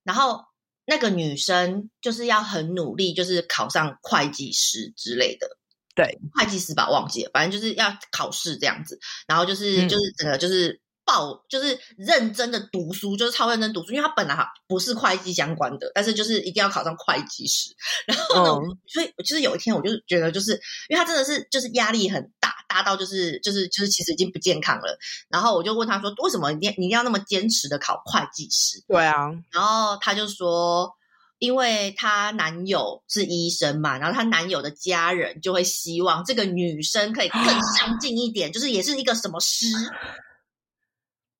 [0.02, 0.44] 然后
[0.84, 5.48] 那个女生就是要很努力，就是考上会计师之类的。
[5.94, 17.70] 对，会计师吧，忘记了，反正就是要考试这样子，然后就是、嗯、就是整个就是报，就是认真的读书，就是超认真读书，因为他本来哈不是会计相关的，但是就是一定要考上会计师。
[18.06, 20.52] 然后呢，嗯、所以就是有一天，我就觉得，就是
[20.90, 24.98] 因为他真的是就是压力很大，大到就是就是就是其实已经不健康了。
[25.30, 28.84] 然后我就问他说，为什么你你一定要那么坚持的考会计师？
[28.86, 30.94] 对啊，然后他就说。
[31.40, 37.40] 因为她男友是医生嘛，然后她男友的家人就会希望这个女生可以更
[37.78, 39.68] 上进一点，就是也是一个什么师。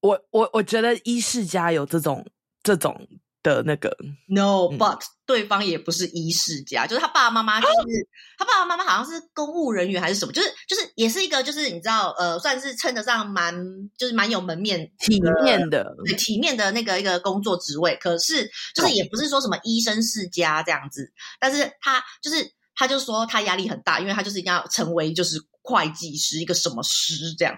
[0.00, 2.26] 我我我觉得医世家有这种
[2.62, 3.08] 这种。
[3.40, 13.54] 的那个，No，but、嗯、对方也不是医世家，就是他爸爸妈妈，就是他爸爸妈妈好像是公务人员还是什么，就是就是也是一个，就是你知道，呃，算是称得上蛮
[13.96, 17.96] 就是蛮有门面、体面的，对体面的那个一个工作职位。
[18.00, 21.08] 可是就是也不是说什么医生世家这样子，
[21.38, 27.56] 但是他就是他就说他压力很大，因为他就是一定要成为就是会计师一个什么师这样。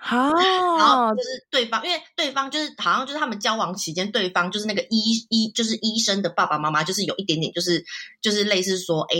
[0.00, 0.32] 好，
[0.78, 7.84] 然后就是对方，因为对方就是好像就是他们交往期间，对方就是那个医医就是医生的爸爸妈妈，就是有一点点就是
[8.22, 9.16] 就是类似说，哎，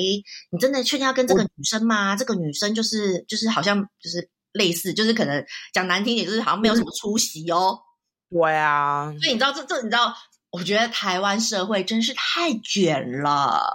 [0.51, 2.14] 你真的确定要跟这个女生吗？
[2.16, 7.79] 这个女生就是就是好像就是类似，就是可能讲难听点，就是好像没有什么出息哦。
[8.31, 10.14] 对啊，所以你知道这这你知道，
[10.51, 13.74] 我觉得台湾社会真是太卷了。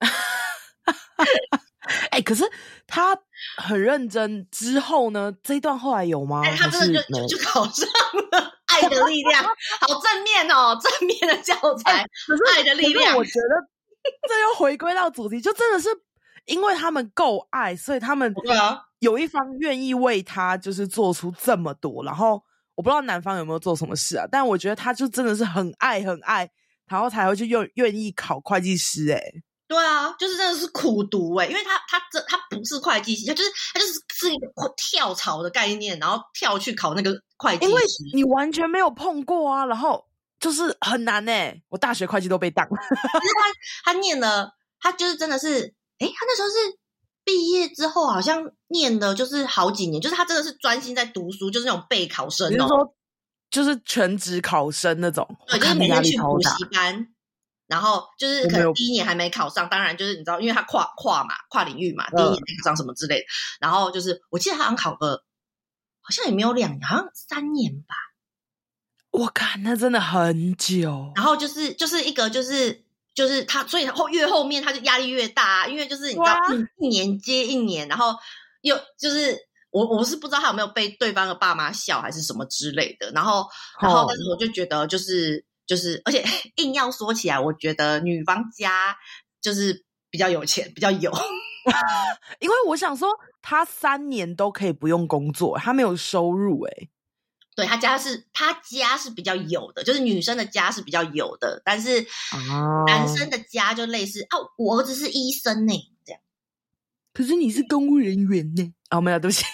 [2.10, 2.44] 哎、欸，可是
[2.90, 3.16] 他
[3.56, 5.32] 很认真，之后呢？
[5.42, 6.42] 这一段后来有吗？
[6.44, 7.88] 哎、欸，他真的就就，就考上
[8.32, 8.52] 了。
[8.66, 9.42] 爱的力量，
[9.80, 11.98] 好正面哦，正面的教材。
[11.98, 13.68] 欸、可是爱的力量，我觉得
[14.28, 15.88] 这又回归到主题，就真的是
[16.46, 18.32] 因为他们够爱，所以他们
[19.00, 22.04] 有一方愿意为他就是做出这么多。
[22.04, 22.42] 然后
[22.74, 26.48] 我不知道男方有没有做什么事啊，但我觉得他就真的是很爱很爱，
[26.86, 29.14] 然后才会去愿愿意考会计师、欸。
[29.14, 29.32] 哎。
[29.70, 37.66] 对啊，就是真的是苦读哎，因为他他这他不是会计系，他就是他就是是一个跳槽的概念，然后跳去考那个会计。
[37.66, 37.80] 因为
[38.12, 40.04] 你完全没有碰过啊，然后
[40.40, 42.66] 就是很难哎，我大学会计都被当。
[42.68, 46.54] 可是他他念了，他就是真的是，哎，他那时候是
[47.22, 52.94] 毕业之后好像念的就是好几年，就是他真的是专心在读书，就是那种备考生哦，说
[53.52, 57.06] 就是全职考生那种，对，就是每天去补习班，
[57.70, 63.26] 然后就是可能第一年还没考上，当然就是你知道，因为他跨跨嘛，跨领域嘛，第一年没考上什么之类的，嗯、
[63.60, 65.22] 然后就是我记得他好像考个，
[66.02, 67.94] 好像也没有两年，好像三年吧。
[69.12, 76.36] 我看那真的很久，然后就是就是一个就是就是他，所以后越后面他就压力越大，因为就是你知道
[76.78, 78.14] 一年接一年，然后
[78.60, 79.36] 又就是
[79.70, 83.48] 我我是不知道他有没有被对方的爸妈笑还是什么之类的，然后
[83.80, 86.24] 然后但是我就觉得就是就是，而且
[86.56, 88.96] 硬要说起来，我觉得女方家
[89.40, 91.12] 就是比较有钱，比较有，
[92.40, 96.90] 因为我想说他三年都可以不用工作，他没有收入哎、欸。
[97.54, 102.04] 对，他家是他家是比较有的，就是女生的家是比较有的，但是
[102.88, 105.74] 男生的家就类似哦，我儿子是医生呢。
[107.12, 108.72] 可是你是公务人员呢？
[108.90, 109.44] 哦，没有，对不起，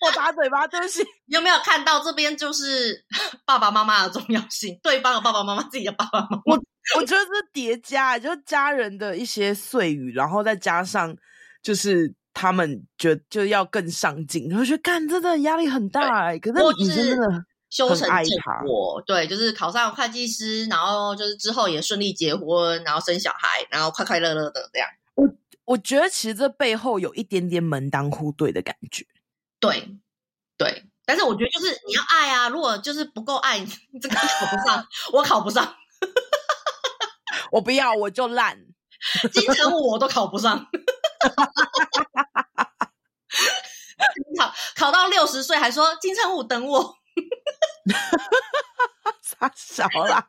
[0.00, 1.02] 我打嘴巴，对不起。
[1.26, 3.04] 你有没有看到这边就是
[3.44, 4.78] 爸爸妈妈的重要性？
[4.82, 6.60] 对方的爸爸妈妈，自己的爸爸妈妈，我
[6.96, 11.16] 我觉得是叠加，就是家人的一些碎语，然后再加上
[11.62, 12.14] 就是。
[12.32, 16.38] 他们觉得就要更上进，然后觉得干真的压力很大哎、欸。
[16.38, 17.26] 可是女生真的
[17.70, 24.88] 修成正果，对，就是考上会计师，然后就是之后也顺利结婚，然后生小孩，然后快快乐乐的这样。
[25.14, 25.28] 我
[25.64, 29.06] 我觉得其实这背后有一点点门当户对的感觉。
[29.60, 29.96] 对
[30.58, 33.60] 对，但是我觉得就是你要爱啊，如果就是不够爱，
[34.02, 35.76] 这个考不上，我考不上，
[37.52, 38.58] 我不要，我就烂，
[39.32, 40.66] 金城武我都考不上。
[44.36, 46.96] 考考到六十岁还说金城武等我，
[49.22, 50.26] 傻小啦，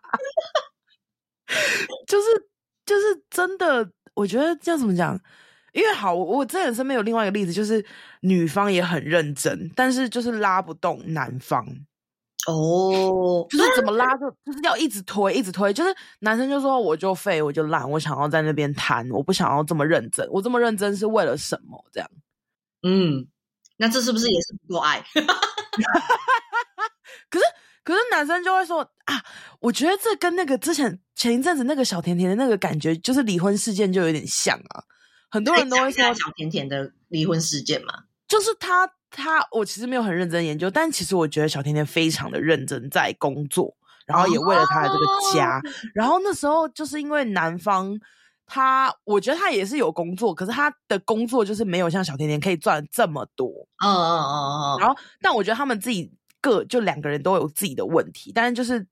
[2.08, 2.27] 就是
[2.86, 5.19] 就是真的，我觉得这样怎么讲？
[5.73, 7.84] 因为好，我我这人身边有另外一个例子，就是
[8.21, 11.65] 女方也很认真，但是就是拉不动男方。
[12.47, 15.71] 哦，就是怎么拉就就是要一直推，一直推。
[15.71, 20.27] 就是男生就说我就废，我就烂，我想要在那边谈，我不想要这么认真。
[20.32, 21.86] 我这么认真是为了什么？
[21.93, 22.10] 这样，
[22.82, 23.27] 嗯，
[23.77, 25.06] 那这是不是也是不够爱？
[27.30, 27.45] 可是，
[27.84, 29.24] 可是男生就会说啊，
[29.60, 34.84] 我觉得这跟那个之前前一阵子那个小甜甜的那个感觉，就是离婚事件就有点像啊。
[35.30, 38.91] 很多人都会说小甜甜的离婚事件嘛，就是他。
[39.13, 45.58] 他我其实没有很认真研究，但其实我觉得小甜甜非常的认真在工作，然后也为了他的这个家。
[45.58, 45.62] 哦、
[45.93, 48.00] 然后那时候就是因为男方
[48.45, 53.50] 他，我觉得他也是有工作，可是他的工作就是没有像小甜甜可以赚这么多。
[53.84, 54.32] 嗯嗯嗯
[54.76, 54.80] 嗯。
[54.80, 56.10] 然后，但我觉得他们自己
[56.41, 58.86] 各就两个人都有自己的问题，但是就是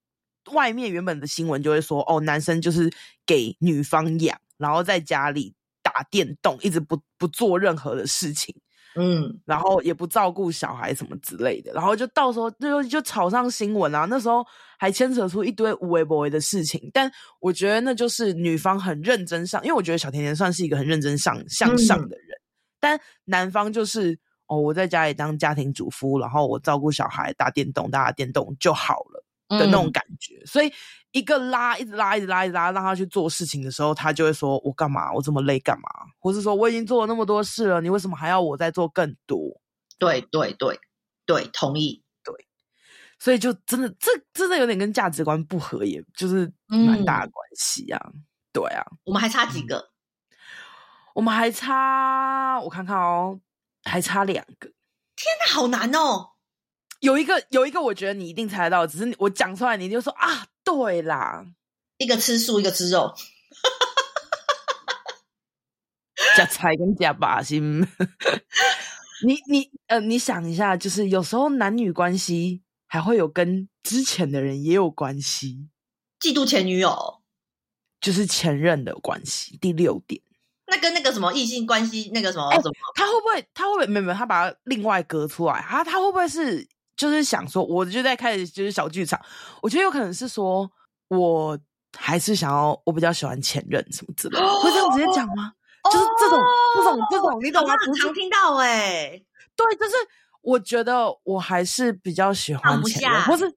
[0.54, 2.90] 外面原本的新闻就会说，哦，男生就是
[3.26, 8.56] 给女方养，然后在家里打电动，一直不不做任何的事情。
[8.96, 14.06] 嗯，然后也不照顾小孩什么之类的，然后就到时候就就炒上新闻啊。
[14.06, 14.44] 那时候
[14.80, 17.10] 还牵扯出一堆无微不微的事情，但
[17.40, 22.42] 我觉得那就是女方很认真上，因为我觉得小甜甜算是一个很认真上向上的人，嗯、
[22.80, 24.18] 但男方就是
[24.50, 29.24] 哦，我在家里当家庭主妇，然后我照顾小孩，打电动，打打电动就好了
[29.58, 30.70] 的那种感觉，嗯、所以。
[31.12, 35.12] 一个拉，一直拉，一直拉，一直拉，让他去做事情的时候，他就会说：“我干嘛？
[35.12, 35.90] 我这么累干嘛？”
[36.22, 39.40] 或是说：“我已经做了那么多事了，你为什么还要我再做更多？”
[39.98, 40.80] 对对对
[41.26, 42.04] 对，同意。
[42.24, 42.32] 对，
[43.18, 48.00] 所以就真的，这真的有点跟价值观不合，也就是蛮大的关系啊。
[48.14, 49.80] 嗯、对啊，我们还差几个？
[49.80, 49.90] 嗯、
[51.16, 53.40] 我们还差，我看看哦，
[53.84, 54.70] 还差两个。
[55.16, 56.32] 天哪，好难哦！
[57.00, 60.48] 有一个，有一个，我觉得你一定猜得到，只是我讲出来，你就说啊。
[60.62, 61.48] 对啦，
[61.98, 63.12] 一个吃素，一个吃肉，
[66.38, 67.82] 加菜跟加把心。
[69.26, 75.68] 你你呃，你想一下，就是有时候男女关系还会有跟之前的人也有关系，
[76.20, 77.24] 嫉妒前女友，
[78.00, 79.58] 就是前任的关系。
[79.58, 80.22] 第六点，
[80.70, 83.48] 那跟那个什么异性关系，那个什么，什么，他会不会？
[83.54, 83.88] 他会不会？
[83.88, 86.68] 没有没有，他把它另外隔出来，他他会不会是？
[86.98, 89.18] 就是想说，我就在开始就是小剧场。
[89.62, 90.70] 我觉得有可能是说，
[91.08, 91.58] 我
[91.98, 95.54] 还是想要，我比较喜欢前任什么之类的，哦、会这样直接讲吗？
[95.84, 96.40] 哦、就是这种、
[96.76, 97.74] 这种、这种，你懂吗？
[97.80, 99.96] 很常听到哎、欸，对，就是
[100.42, 103.50] 我觉得我还是比较喜欢前任，或是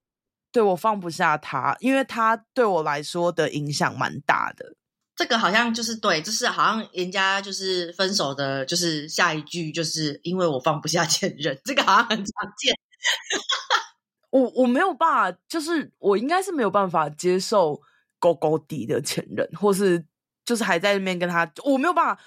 [0.53, 4.73] 对我放不下他，因为他对我来说的影响蛮大的。
[5.15, 12.75] 这个好像就是对，就是好像人家就是分手的，就是下一句就是因为我放不下前任，这个好像很常见。
[14.31, 17.81] 我我没有办法，就是我应该是没有办法接受
[18.19, 20.03] 高高低的前任，或是
[20.45, 22.23] 就是还在那边跟他，我没有办法。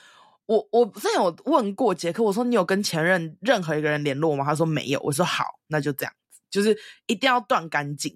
[0.45, 4.45] 我我之前有问过杰克，我说你有跟前任任何一个人联络吗？
[4.45, 4.99] 他说没有。
[4.99, 6.77] 我说好，那就这样子，就是
[7.07, 8.15] 一定要断干净。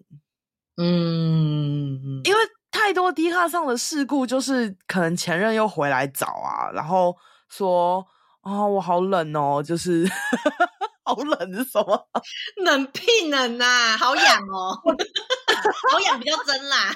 [0.77, 2.39] 嗯，因为
[2.71, 7.15] 太多低卡上的事故，就是可能前任又回来找啊，然后
[7.49, 8.05] 说
[8.41, 10.07] 啊、哦，我好冷哦，就是
[11.03, 12.07] 好冷是什么？
[12.63, 14.77] 冷屁冷呐、啊，好痒哦，
[15.91, 16.95] 好痒比较真啦。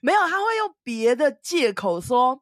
[0.00, 2.40] 没有，他会用别的借口说。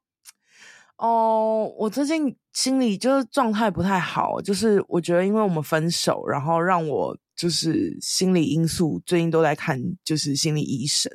[0.99, 11.11] 哦，我最近心里就是状态不太好，就是我觉得因为我们分手，然后让我就是心理因素最近都在看就是心理医生，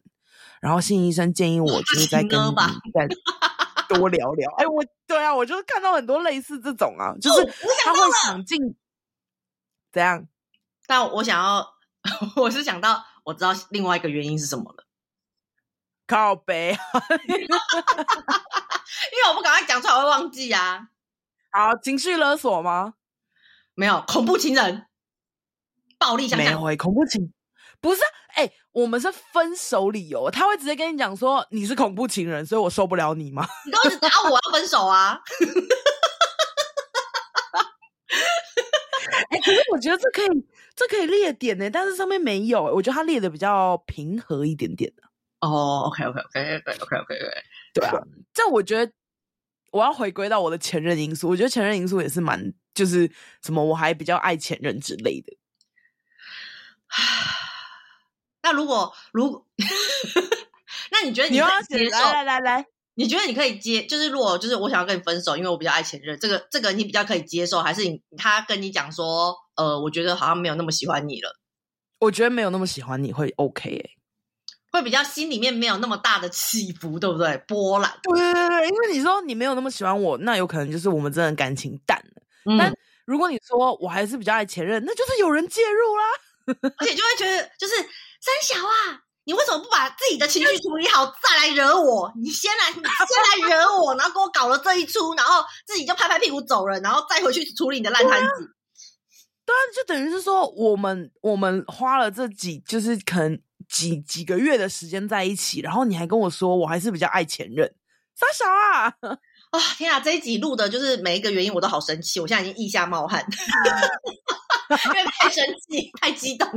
[0.61, 2.55] 然后心理医生建议我就是再 跟你
[2.93, 3.07] 再
[3.87, 4.51] 多聊聊。
[4.57, 7.45] 哎，我对啊，我就是看到很多类似这种啊，就是
[7.85, 8.75] 他会想尽
[9.91, 10.27] 怎样，
[10.85, 11.73] 但我想要，
[12.35, 14.85] 我是想到我知道另外一个原因是什么了，
[16.07, 16.77] 靠北。
[19.11, 20.89] 因为我不赶快讲出来，我会忘记啊。
[21.51, 22.95] 好，情绪勒索吗？
[23.73, 24.87] 没有，恐怖情人，
[25.97, 26.47] 暴力相向。
[26.47, 27.31] 没有、欸，恐怖情
[27.81, 28.01] 不是。
[28.35, 33.47] 哎、欸，我们是分手理由，他会直接跟你讲说你是恐怖情人，所以我受不了你吗？
[33.65, 35.19] 你都是打我要分手啊！
[39.31, 42.71] 哎、欸，可是我觉得这可以，这可以列点呢、欸，但是上面没有、欸。
[42.71, 45.01] 我觉得他列的比较平和一点点的。
[45.41, 47.15] 哦、oh,，OK，OK，OK，OK，OK，OK，
[47.73, 48.91] 对啊，这我觉得
[49.71, 53.11] 我要回归到我的前任因素，我觉得前任因素也是蛮，就是
[53.43, 55.35] 什么我还比较爱前任之类的。
[58.47, 59.45] 那如果如果，
[60.89, 61.97] 那你觉得你，你要接受？
[61.97, 63.85] 来来来来，你觉得你可以接？
[63.85, 71.37] 就是如果就是我想要跟你分手，因为我比较爱前任，这个这个你比较可以接受，还是你他跟你讲说，呃，我觉得好像没有那么喜欢你了？
[71.99, 73.91] 我觉得没有那么喜欢你会 OK 哎、欸。
[74.71, 77.37] 会比较心里面没有那么大的起伏，对不对？
[77.47, 77.91] 波澜。
[78.03, 82.21] 对对对对，因为你说你没有那么喜欢我，那有可能就是我们真的感情淡了。
[82.45, 82.73] 嗯、但
[83.05, 86.03] 如果你说我还是比较爱前任，那就是有人介入啦，
[86.77, 87.73] 而且就会觉得就是
[88.21, 92.11] 三小啊，你为什么不把自己的情绪处理好再来惹我？
[92.15, 98.55] 你先来，你先来 惹我，然后给我搞了这一出，然后自己就拍拍屁股走人，然后再回去处理你的烂摊子。
[99.45, 103.39] 对啊，就等于是说我们我们花了这几，就是可能。
[103.69, 107.69] 几几个月的时间在一起，然后你还跟我说我还是比较爱前任，
[108.15, 108.85] 傻小啊！
[108.85, 109.19] 啊、
[109.51, 113.21] 哦、天啊，这一集录的就是每一个原因我都好生气，我现在已经腋下冒汗，
[114.85, 116.49] 因为太生气太激动。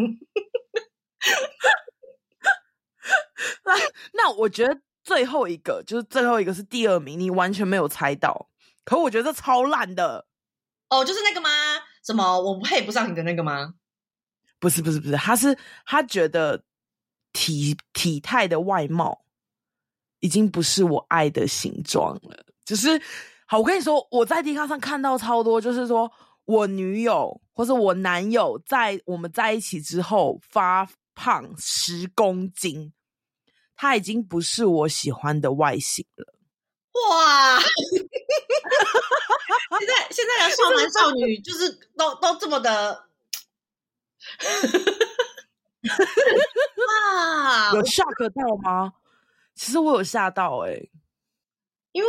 [3.64, 3.74] 那
[4.12, 8.48] 那我觉得最后一个就是最后一个是第二名，你完全没有猜到，
[8.84, 10.26] 可我觉得超烂的
[10.88, 11.48] 哦，就是那个吗？
[12.04, 13.74] 什么我配不上你的那个吗？
[14.58, 16.62] 不是不是不是，他是他觉得。
[17.32, 19.24] 体体态的外貌
[20.18, 23.00] 已经不是我爱的形状了，就是
[23.46, 23.58] 好。
[23.58, 26.10] 我跟你说，我在 Dcard 上看到超多，就是说
[26.44, 30.84] 我女友或者我男友在我们在一起之后发
[31.20, 32.94] 胖十公斤，
[33.76, 36.34] 他已经不是我喜欢的外形了。
[36.94, 37.60] 哇！
[39.78, 43.04] 现在现在的少男少女就是都都这么的。
[46.88, 47.74] 哇！
[47.74, 48.94] 有 shock 到吗？
[49.54, 50.90] 其实我有吓到哎、欸，
[51.92, 52.08] 因为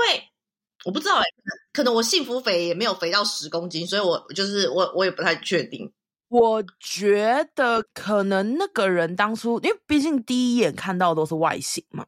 [0.86, 1.34] 我不知道哎、欸，
[1.74, 5.92] 可能我幸福肥也没有肥到十公斤，所以我就是我我也不太确定。
[6.32, 12.06] 我觉得可能那个人当初，因为毕竟第一眼看到都是外形嘛，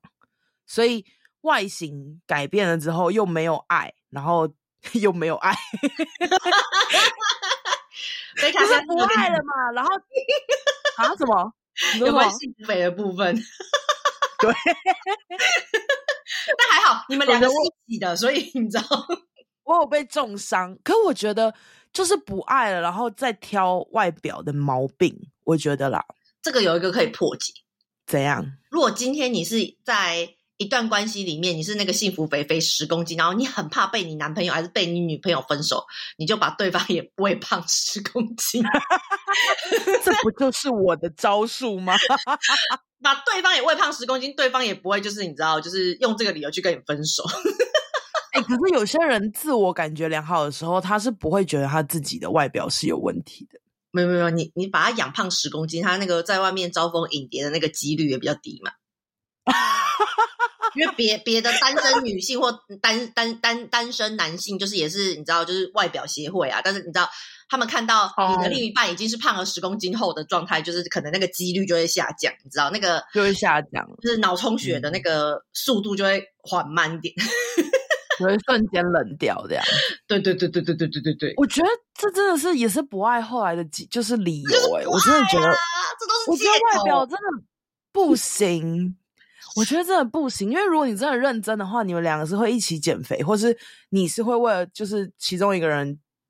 [0.66, 1.06] 所以
[1.42, 4.50] 外形改变了之后又没有爱，然后
[4.94, 5.54] 又没有爱，
[8.40, 9.92] 就是不爱了嘛，然后。
[10.96, 11.14] 啊？
[11.18, 11.54] 什么？
[12.00, 13.36] 有关幸福肥的部分？
[13.36, 14.54] 对，
[16.58, 18.84] 但还好你们两个是一起的，所以你知道
[19.64, 20.78] 我有被重伤。
[20.84, 21.54] 可我觉得
[21.92, 25.16] 就是不爱了，然后再挑外表的毛病。
[25.44, 26.06] 我觉得啦，
[26.42, 27.54] 这个有一个可以破解。
[28.06, 28.46] 怎样？
[28.70, 35.86] 如果今天你是在一段关系里面，你是那个幸福肥肥十公斤，然后你很怕被你男朋友还是被你女朋友分手，
[36.18, 38.64] 你就把对方也喂胖十公斤。
[40.04, 41.96] 这不就是我的招数吗？
[43.02, 47.24] 把对方也喂胖十公斤，对方也不会就是你知道，就是用这个理由去跟你分手。
[48.34, 53.60] 哎、欸，可是有些人自我感觉良好的时候，他是不会觉得他自己的外表是有问题的。
[53.92, 58.72] 没有没有，你你把他养胖十公斤，他那个在外面招蜂引蝶的那个几率也比较低嘛。
[60.76, 66.62] 因为别别的单身女性或单单单单身男性，就是也是你知道，就是外表协会啊。
[66.64, 67.08] 但是你知道，
[67.48, 77.14] 他们看到你的另一半已经是胖了十公斤后的状态，就是可能那个几率就会下降，你知道那个就会下降，就是脑充血的那个速度就会缓慢点，
[78.20, 79.64] 就会瞬间冷掉这样。
[80.08, 85.48] 对对对对对对对对对，我觉得这真的是也是博爱后来的就是理由哎、欸，我真的觉得
[86.00, 87.44] 这都是，我觉得外表真的
[87.92, 88.98] 不行。
[89.56, 93.56] 我觉得真的不行，因为如果你真的认真的话，你们两个是会一起减肥，或是
[93.90, 95.88] 你是会为了就是其中一个人，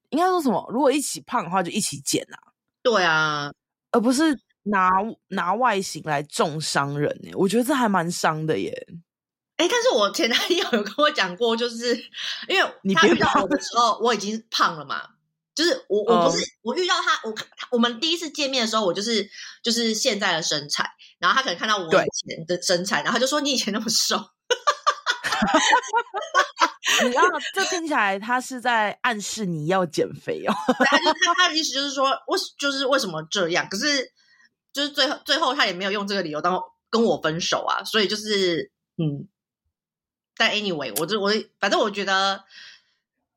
[0.09, 0.69] 应该说什么？
[0.69, 2.37] 如果一起胖的话，就一起减啊。
[2.81, 3.49] 对啊，
[3.91, 4.89] 而不是拿
[5.29, 7.31] 拿外形来重伤人耶。
[7.35, 8.87] 我觉得这还蛮伤的耶。
[9.57, 11.95] 哎，但是我前男友有跟我讲过，就是
[12.47, 15.01] 因为他遇到我的时候，我已经胖了嘛。
[15.55, 17.35] 就是我我不是、嗯、我遇到他，我
[17.69, 19.29] 我们第一次见面的时候，我就是
[19.61, 20.89] 就是现在的身材。
[21.19, 24.17] 然后他可能看到我以前的身材，然后他就说：“你以前那么瘦。
[27.03, 27.23] ”你知道，
[27.53, 30.53] 这听起来他是在暗示你要减肥哦。
[30.67, 33.67] 他就他他的意思就是说，为就是为什么这样？
[33.69, 34.11] 可是
[34.73, 37.83] 就是最后最后他也没有用这个理由当跟我分手啊。
[37.83, 39.29] 所以就是嗯，
[40.37, 42.43] 但 anyway，我就我反正我觉得，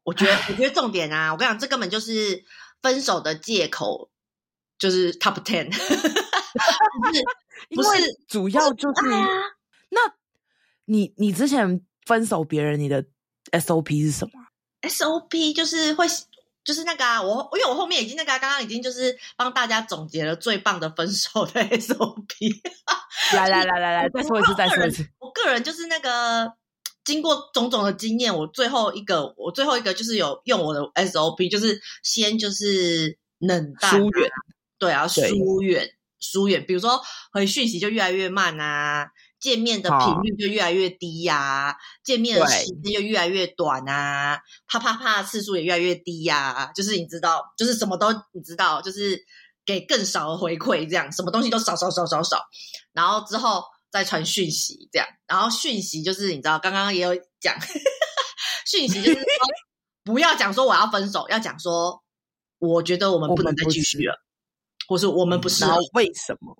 [0.02, 2.44] 我觉得我觉得重点啊，我跟你讲，这根本就是
[2.82, 4.10] 分手的借口，
[4.78, 5.68] 就是 top ten，
[7.00, 7.24] 不是。
[7.70, 7.90] 不是，
[8.28, 9.26] 主要就是，啊、
[9.88, 10.00] 那
[10.84, 13.04] 你你之前分手别人，你的
[13.50, 14.32] SOP 是什么
[14.82, 16.06] ？SOP 就是会
[16.62, 22.60] 就是那个啊，我因为我后面已经那个、啊、刚刚已经就是帮大家总结了最棒的分手的 SOP。
[23.34, 25.08] 来来来来来， 再说一次，再说一次。
[25.18, 26.52] 我个人就是那个
[27.06, 34.30] 经过种种的经验，我最后一个我最后一个就是有用我的 SOP，就是先就是冷淡疏远，
[34.78, 35.90] 对啊，疏远。
[36.18, 37.00] 疏远，比如说
[37.30, 39.06] 回讯息就越来越慢啊，
[39.38, 49.20] 见面的频率就越来越低呀、啊，哦、见面的时间就越来越短啊，啪啪啪的次数也越来越低呀、啊，就是你知道，就是什么都你知道，就是
[49.66, 52.40] 给更少的回馈，这样什么东西都少少少少少，
[52.94, 53.62] 然后之后
[53.96, 57.56] 再传讯息这样，然后讯息就是你知道，刚刚也有讲，
[58.66, 59.24] 讯息就是说
[60.04, 62.02] 不要讲说我要分手，要讲说
[62.58, 64.22] 我觉得我们不能再继续了。
[64.88, 66.56] 或是我们不适合，为什么？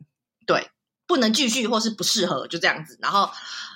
[0.49, 0.69] 对，
[1.07, 2.99] 不能继续，或是不适合，就这样子。
[3.01, 3.31] 然后，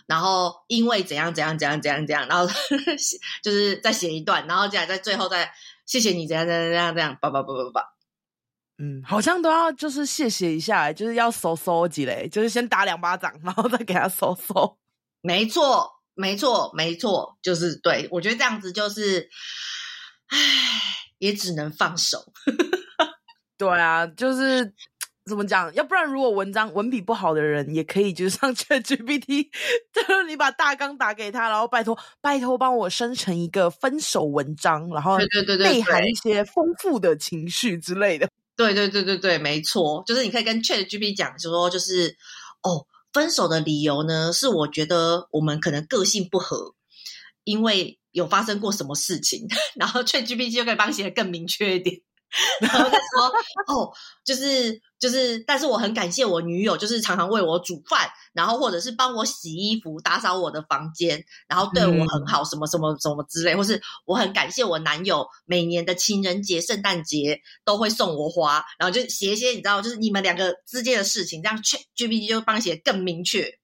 [0.06, 2.52] 然后因为怎样怎样怎样怎样怎样，然后
[3.44, 5.52] 就是再写一段，然后接下来在最后再
[5.86, 7.99] 谢谢你怎样怎样怎样怎样，叭叭叭叭叭。
[8.83, 14.78] 嗯，好像都要就是谢谢一下，就是要收收几嘞，就是先打两巴掌，然后再给他收收。
[15.20, 19.28] 没错，没错，没错，就是对，我觉得这样子就是，
[20.28, 20.39] 唉，
[21.18, 22.33] 也只能放手。
[23.59, 24.72] 对啊，就是
[25.26, 25.70] 怎么讲？
[25.74, 29.51] 要不然，如果文章文笔不好的人，也可以就是上 ChatGPT，
[29.93, 38.26] 就是你把大纲打给他，然后拜托拜托帮我生成一个分手文章，然后对对对对，内含一些丰富的情绪之类的。
[38.61, 42.14] 对对对对对，没错，就是你可以跟 ChatGPT 讲，就说就是
[42.62, 46.74] 哦，分手的理由呢，是我觉得我们可能个性不合，
[47.44, 49.46] 因为有发生过什么事情，
[49.76, 52.02] 然后 ChatGPT 就可以帮写得更明确一点。
[52.61, 53.26] 然后他说
[53.66, 53.93] 哦，
[54.24, 73.59] 就是就是，但是我很感谢我女友，就是常常为我煮饭，然后或者是帮我洗衣服、打扫我的房间，然后对我很好，什么什么什么之类，或是我很感谢我男友，每年的情人节、圣诞节都会送我花，然后就写一些你知道，就是你们两个之间的事情，这样 ChatGPT 就帮你写更明确，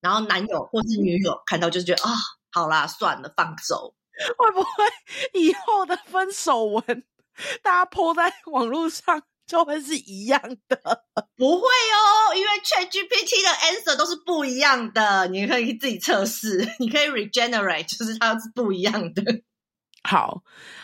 [0.00, 2.14] 然后男友或是女友看到就觉得啊、哦，
[2.52, 3.94] 好啦，算了，放手。
[4.38, 4.68] 会不会
[5.32, 6.84] 以后的分手文？
[7.62, 11.04] 大家 po 在 网络上就会是一样的，
[11.36, 19.22] 不会哦，因为 ChatGPT 的 answer 都是不一样的，你可以自己测试，你可以 regenerate，就是它是不一样的。
[20.08, 20.42] 好，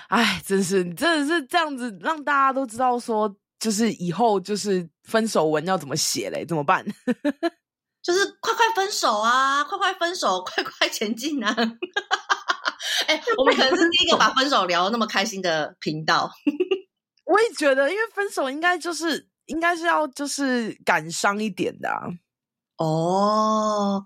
[0.08, 6.44] 哎，真是，真的是这样子，让大家都知道说，就是以后就是分手文要怎么写嘞？
[6.44, 6.84] 怎么办？
[8.02, 11.54] 就是快快分手啊，快快分手，快快前进啊！
[13.06, 16.30] 哎、欸，我们可能是第一个把分手聊那么开心的频道。
[17.26, 22.08] 我也觉得，因为分手应该就是应该是要就是感伤一点的啊。
[22.78, 24.04] 哦，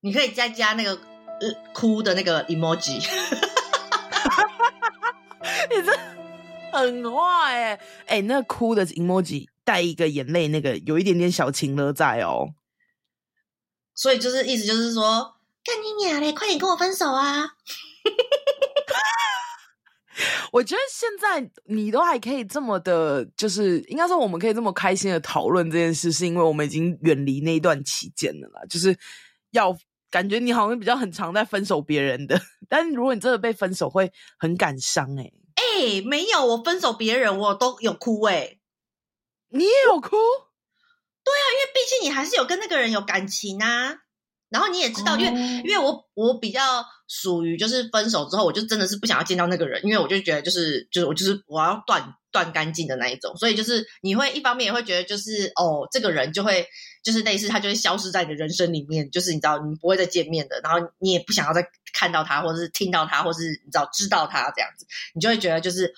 [0.00, 2.98] 你可以再加那个呃哭的那个 emoji。
[5.70, 5.92] 你这
[6.72, 7.74] 很坏哎！
[8.06, 12.54] 哎、欸，那哭的 emoji 带一个眼泪，那个有一点点小情勒在哦。
[13.94, 15.37] 所以就是意思就是说。
[15.64, 16.32] 干你娘嘞！
[16.32, 17.46] 快点跟我分手啊！
[20.50, 28.62] 我觉得现在你都还可以这么的，就是应该说我们可以这么开心的讨论这件事，是因为我们已经远离那一段期间了啦。
[28.68, 28.96] 就是
[29.50, 29.76] 要
[30.10, 35.32] 感觉你好像比较很常在分手别人的， 但是如果你真的被分手，会很感伤哎、欸。
[35.54, 35.62] 哎、
[35.98, 38.58] 哎，没有，我分手别人我都有哭哎。
[39.50, 40.10] 你也有哭？
[40.10, 43.98] 对啊，因为毕竟你还是有跟那个人有感情啊。
[44.50, 56.66] 然后你也知道，因为因为我我比较属于就是分手之后，我就真的是不想要见到那个人，因为我就觉得就是就是我就是我要断断干净的那一种，所以就是你会一方面也会觉得就是哦，这个人就会
[57.02, 65.92] 就是类似他就会消失在你的人生里面，就是你知道你不会再见面的，然后你也不想要再看到他，或者是听到他，或是你知道知道他这样子，你就会觉得就是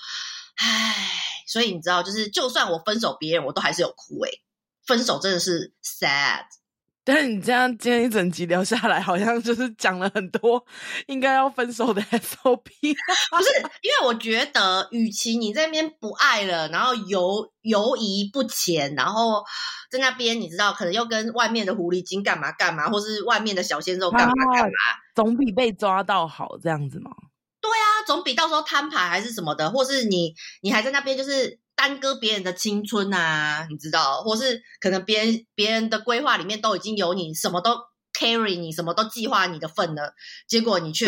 [0.56, 1.06] 唉，
[1.46, 4.40] 所以你知道就是就算我分手别人，我都还是有哭诶、欸，
[4.86, 6.44] 分手真的是 sad。
[7.12, 10.64] 但是你这样今天一整集聊下来，好像就是讲了很多
[11.06, 12.62] 应该要分手的 SOP。
[12.62, 13.48] 不是，
[13.82, 19.42] 因为我觉得，与其你在那边不爱了，然后犹犹疑不前，然后
[19.90, 27.10] 在那边你知道，可能又跟外面的狐狸精干嘛干嘛，或是外面的小鲜肉干嘛干嘛，啊，总比被抓到好这样子吗？
[27.60, 31.58] 对啊，总比到时候摊牌还是什么的，或是你你还在那边就是。
[31.80, 37.74] 耽搁别人的青春啊，你知道，或是可能别人别人的规划里面都已经有你，什么都
[38.12, 40.12] carry 你，什么都计划你的份了，
[40.46, 41.06] 结果你却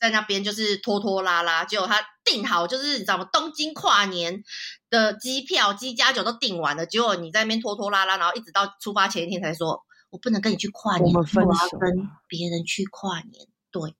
[0.00, 3.28] 在那边就是拖拖拉拉，结果他订好就是你知道吗？
[3.32, 4.42] 东京跨年
[4.90, 13.94] 的机票机加酒都订完了，结果你在那边拖拖拉拉，然后一直到出发前一天才说，我不能跟你去跨年，我，我要跟别人去跨年，对。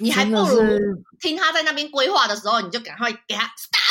[0.00, 3.87] 你还不如听他在那边规划的时候，你就赶快给他 stop。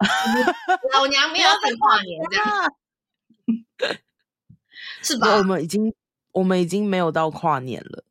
[0.92, 3.96] 老娘没有再跨年这样，
[5.02, 5.36] 是吧？
[5.36, 5.94] 我们已经
[6.32, 8.04] 我们已经没有到跨年了。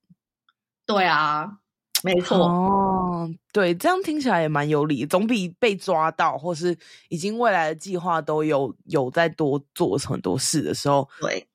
[0.85, 1.59] 对啊，
[2.03, 2.37] 没错。
[2.37, 6.77] 哦，对，这样听起来也蛮有理，总比被抓到或是
[7.09, 11.47] 已经未来的计划都有有在多做很多事的时候，对，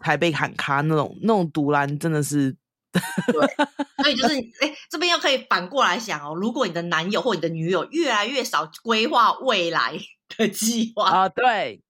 [0.00, 2.54] 才被喊卡那种那种独蓝真的是。
[3.26, 3.46] 对，
[4.06, 9.98] 所以就是，哎，这边又可以反过来想哦，如果你的男友或你的女友越来越少规划未来
[10.36, 11.82] 的计划啊，对，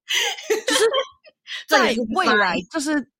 [0.66, 0.84] 就是
[1.68, 3.10] 在未来，就是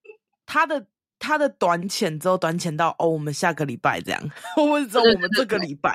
[0.47, 0.87] 他的
[1.19, 5.95] 他的短浅之后短浅到哦，我们下个礼拜这样，或者我们这个礼拜，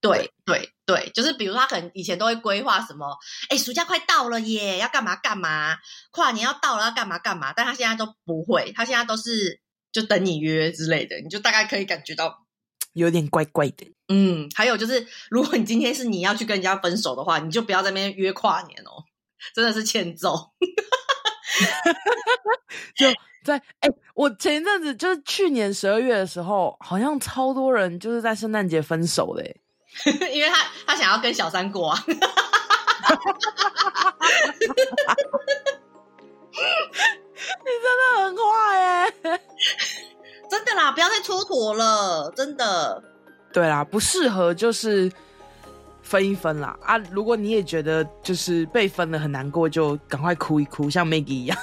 [0.00, 3.16] 对对对，就是比如他可能以前都会规划什么，
[3.48, 5.76] 哎，暑假快到了耶，要干嘛干嘛，
[6.10, 9.60] 跨年要到了要干嘛干嘛，但他现在都不会，他现在都是。
[9.92, 12.46] 就等你约之类的，你就大概可以感觉到
[12.94, 13.92] 有点怪怪的。
[14.08, 19.04] 嗯，还有就是，如果你今天是你要去跟人家分手的话，你就不要在那边约跨年哦，
[19.54, 20.34] 真的是欠揍。
[22.96, 23.06] 就
[23.44, 29.44] 在哎、欸，我前一阵子就是去年十二月的时候，好像超多人就是在圣诞节分手的，
[30.32, 32.04] 因为他他想要跟小三过啊。
[37.64, 39.40] 你真的很坏耶！
[40.50, 43.02] 真的啦，不要再蹉跎了，真的。
[43.52, 45.10] 对啦，不适合就是
[46.02, 46.96] 分一分啦啊！
[47.10, 51.58] 如果你也觉得就是被分了很难过，就赶快哭一哭，像 Maggie 一样，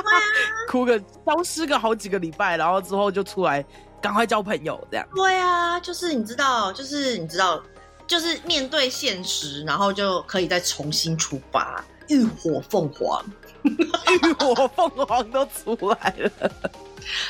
[0.70, 3.64] 哭个消失个好几个礼拜，然后之后就出来
[4.00, 5.06] 赶快交朋友，这样。
[5.14, 7.62] 对啊，就是你知道，就是你知道，
[8.06, 13.24] 就是面对现实，然后就可以再重新出发，浴火凤凰。
[14.22, 16.30] 浴火凤凰都出来了，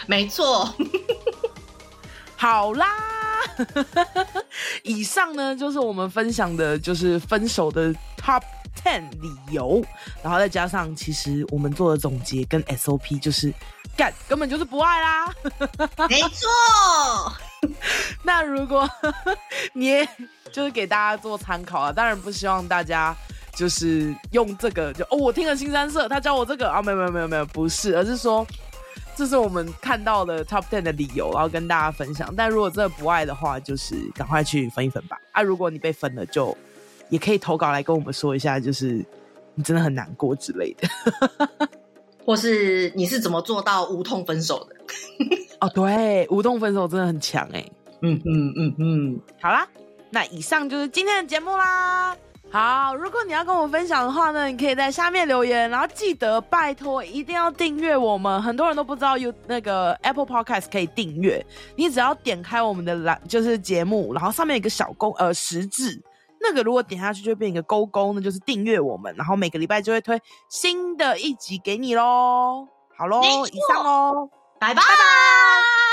[0.06, 0.74] 没错。
[2.36, 2.86] 好啦，
[4.82, 8.42] 以上呢就是我们分享的，就是分手的 Top
[8.84, 9.82] Ten 理由，
[10.22, 13.54] 然后再加上其实我们做的总结跟 SOP，就是
[13.96, 15.32] 干根本就是不爱啦。
[16.08, 17.32] 没错。
[18.22, 18.86] 那如果
[19.72, 20.06] 你也
[20.52, 23.16] 就是给大家做参考啊，当然不希望大家。
[23.54, 28.46] 就是用这个，就哦，我听了新三色，他教我这个啊，没有没有没有没有，不是，而是说
[29.16, 32.34] 这是我们看到的 top ten 的理由，然后跟大家分享。
[32.36, 35.16] 但如果真的不爱的话，就是赶快去分一分吧。
[35.32, 36.56] 啊，如果你被分了，就
[37.10, 39.04] 也可以投稿来跟我们说一下，就是
[39.54, 40.88] 你真的很难过之类的，
[42.26, 44.74] 或是你是怎么做到无痛分手的？
[45.60, 47.64] 哦，对，无痛分手真的很强哎。
[48.02, 49.66] 嗯嗯嗯嗯，好啦，
[50.10, 52.16] 那以上就是今天的节目啦。
[52.54, 58.40] 好，如果你要跟我分享的话呢，你可以在下面留言，然后记得拜托一定要订阅我们。
[58.40, 61.44] 很多人都不知道有那个 Apple Podcast 可以订阅，
[61.74, 66.00] 你只要点开我们的栏，就是节目，然后上面有一个小勾呃十字，
[66.40, 72.68] 那个如果点下去就会变一个勾勾，那就是订阅我们，然后每个礼拜就会推新的一集给你喽。
[72.96, 74.30] 好喽，以上喽，
[74.60, 74.74] 拜拜。
[74.74, 75.83] 拜拜。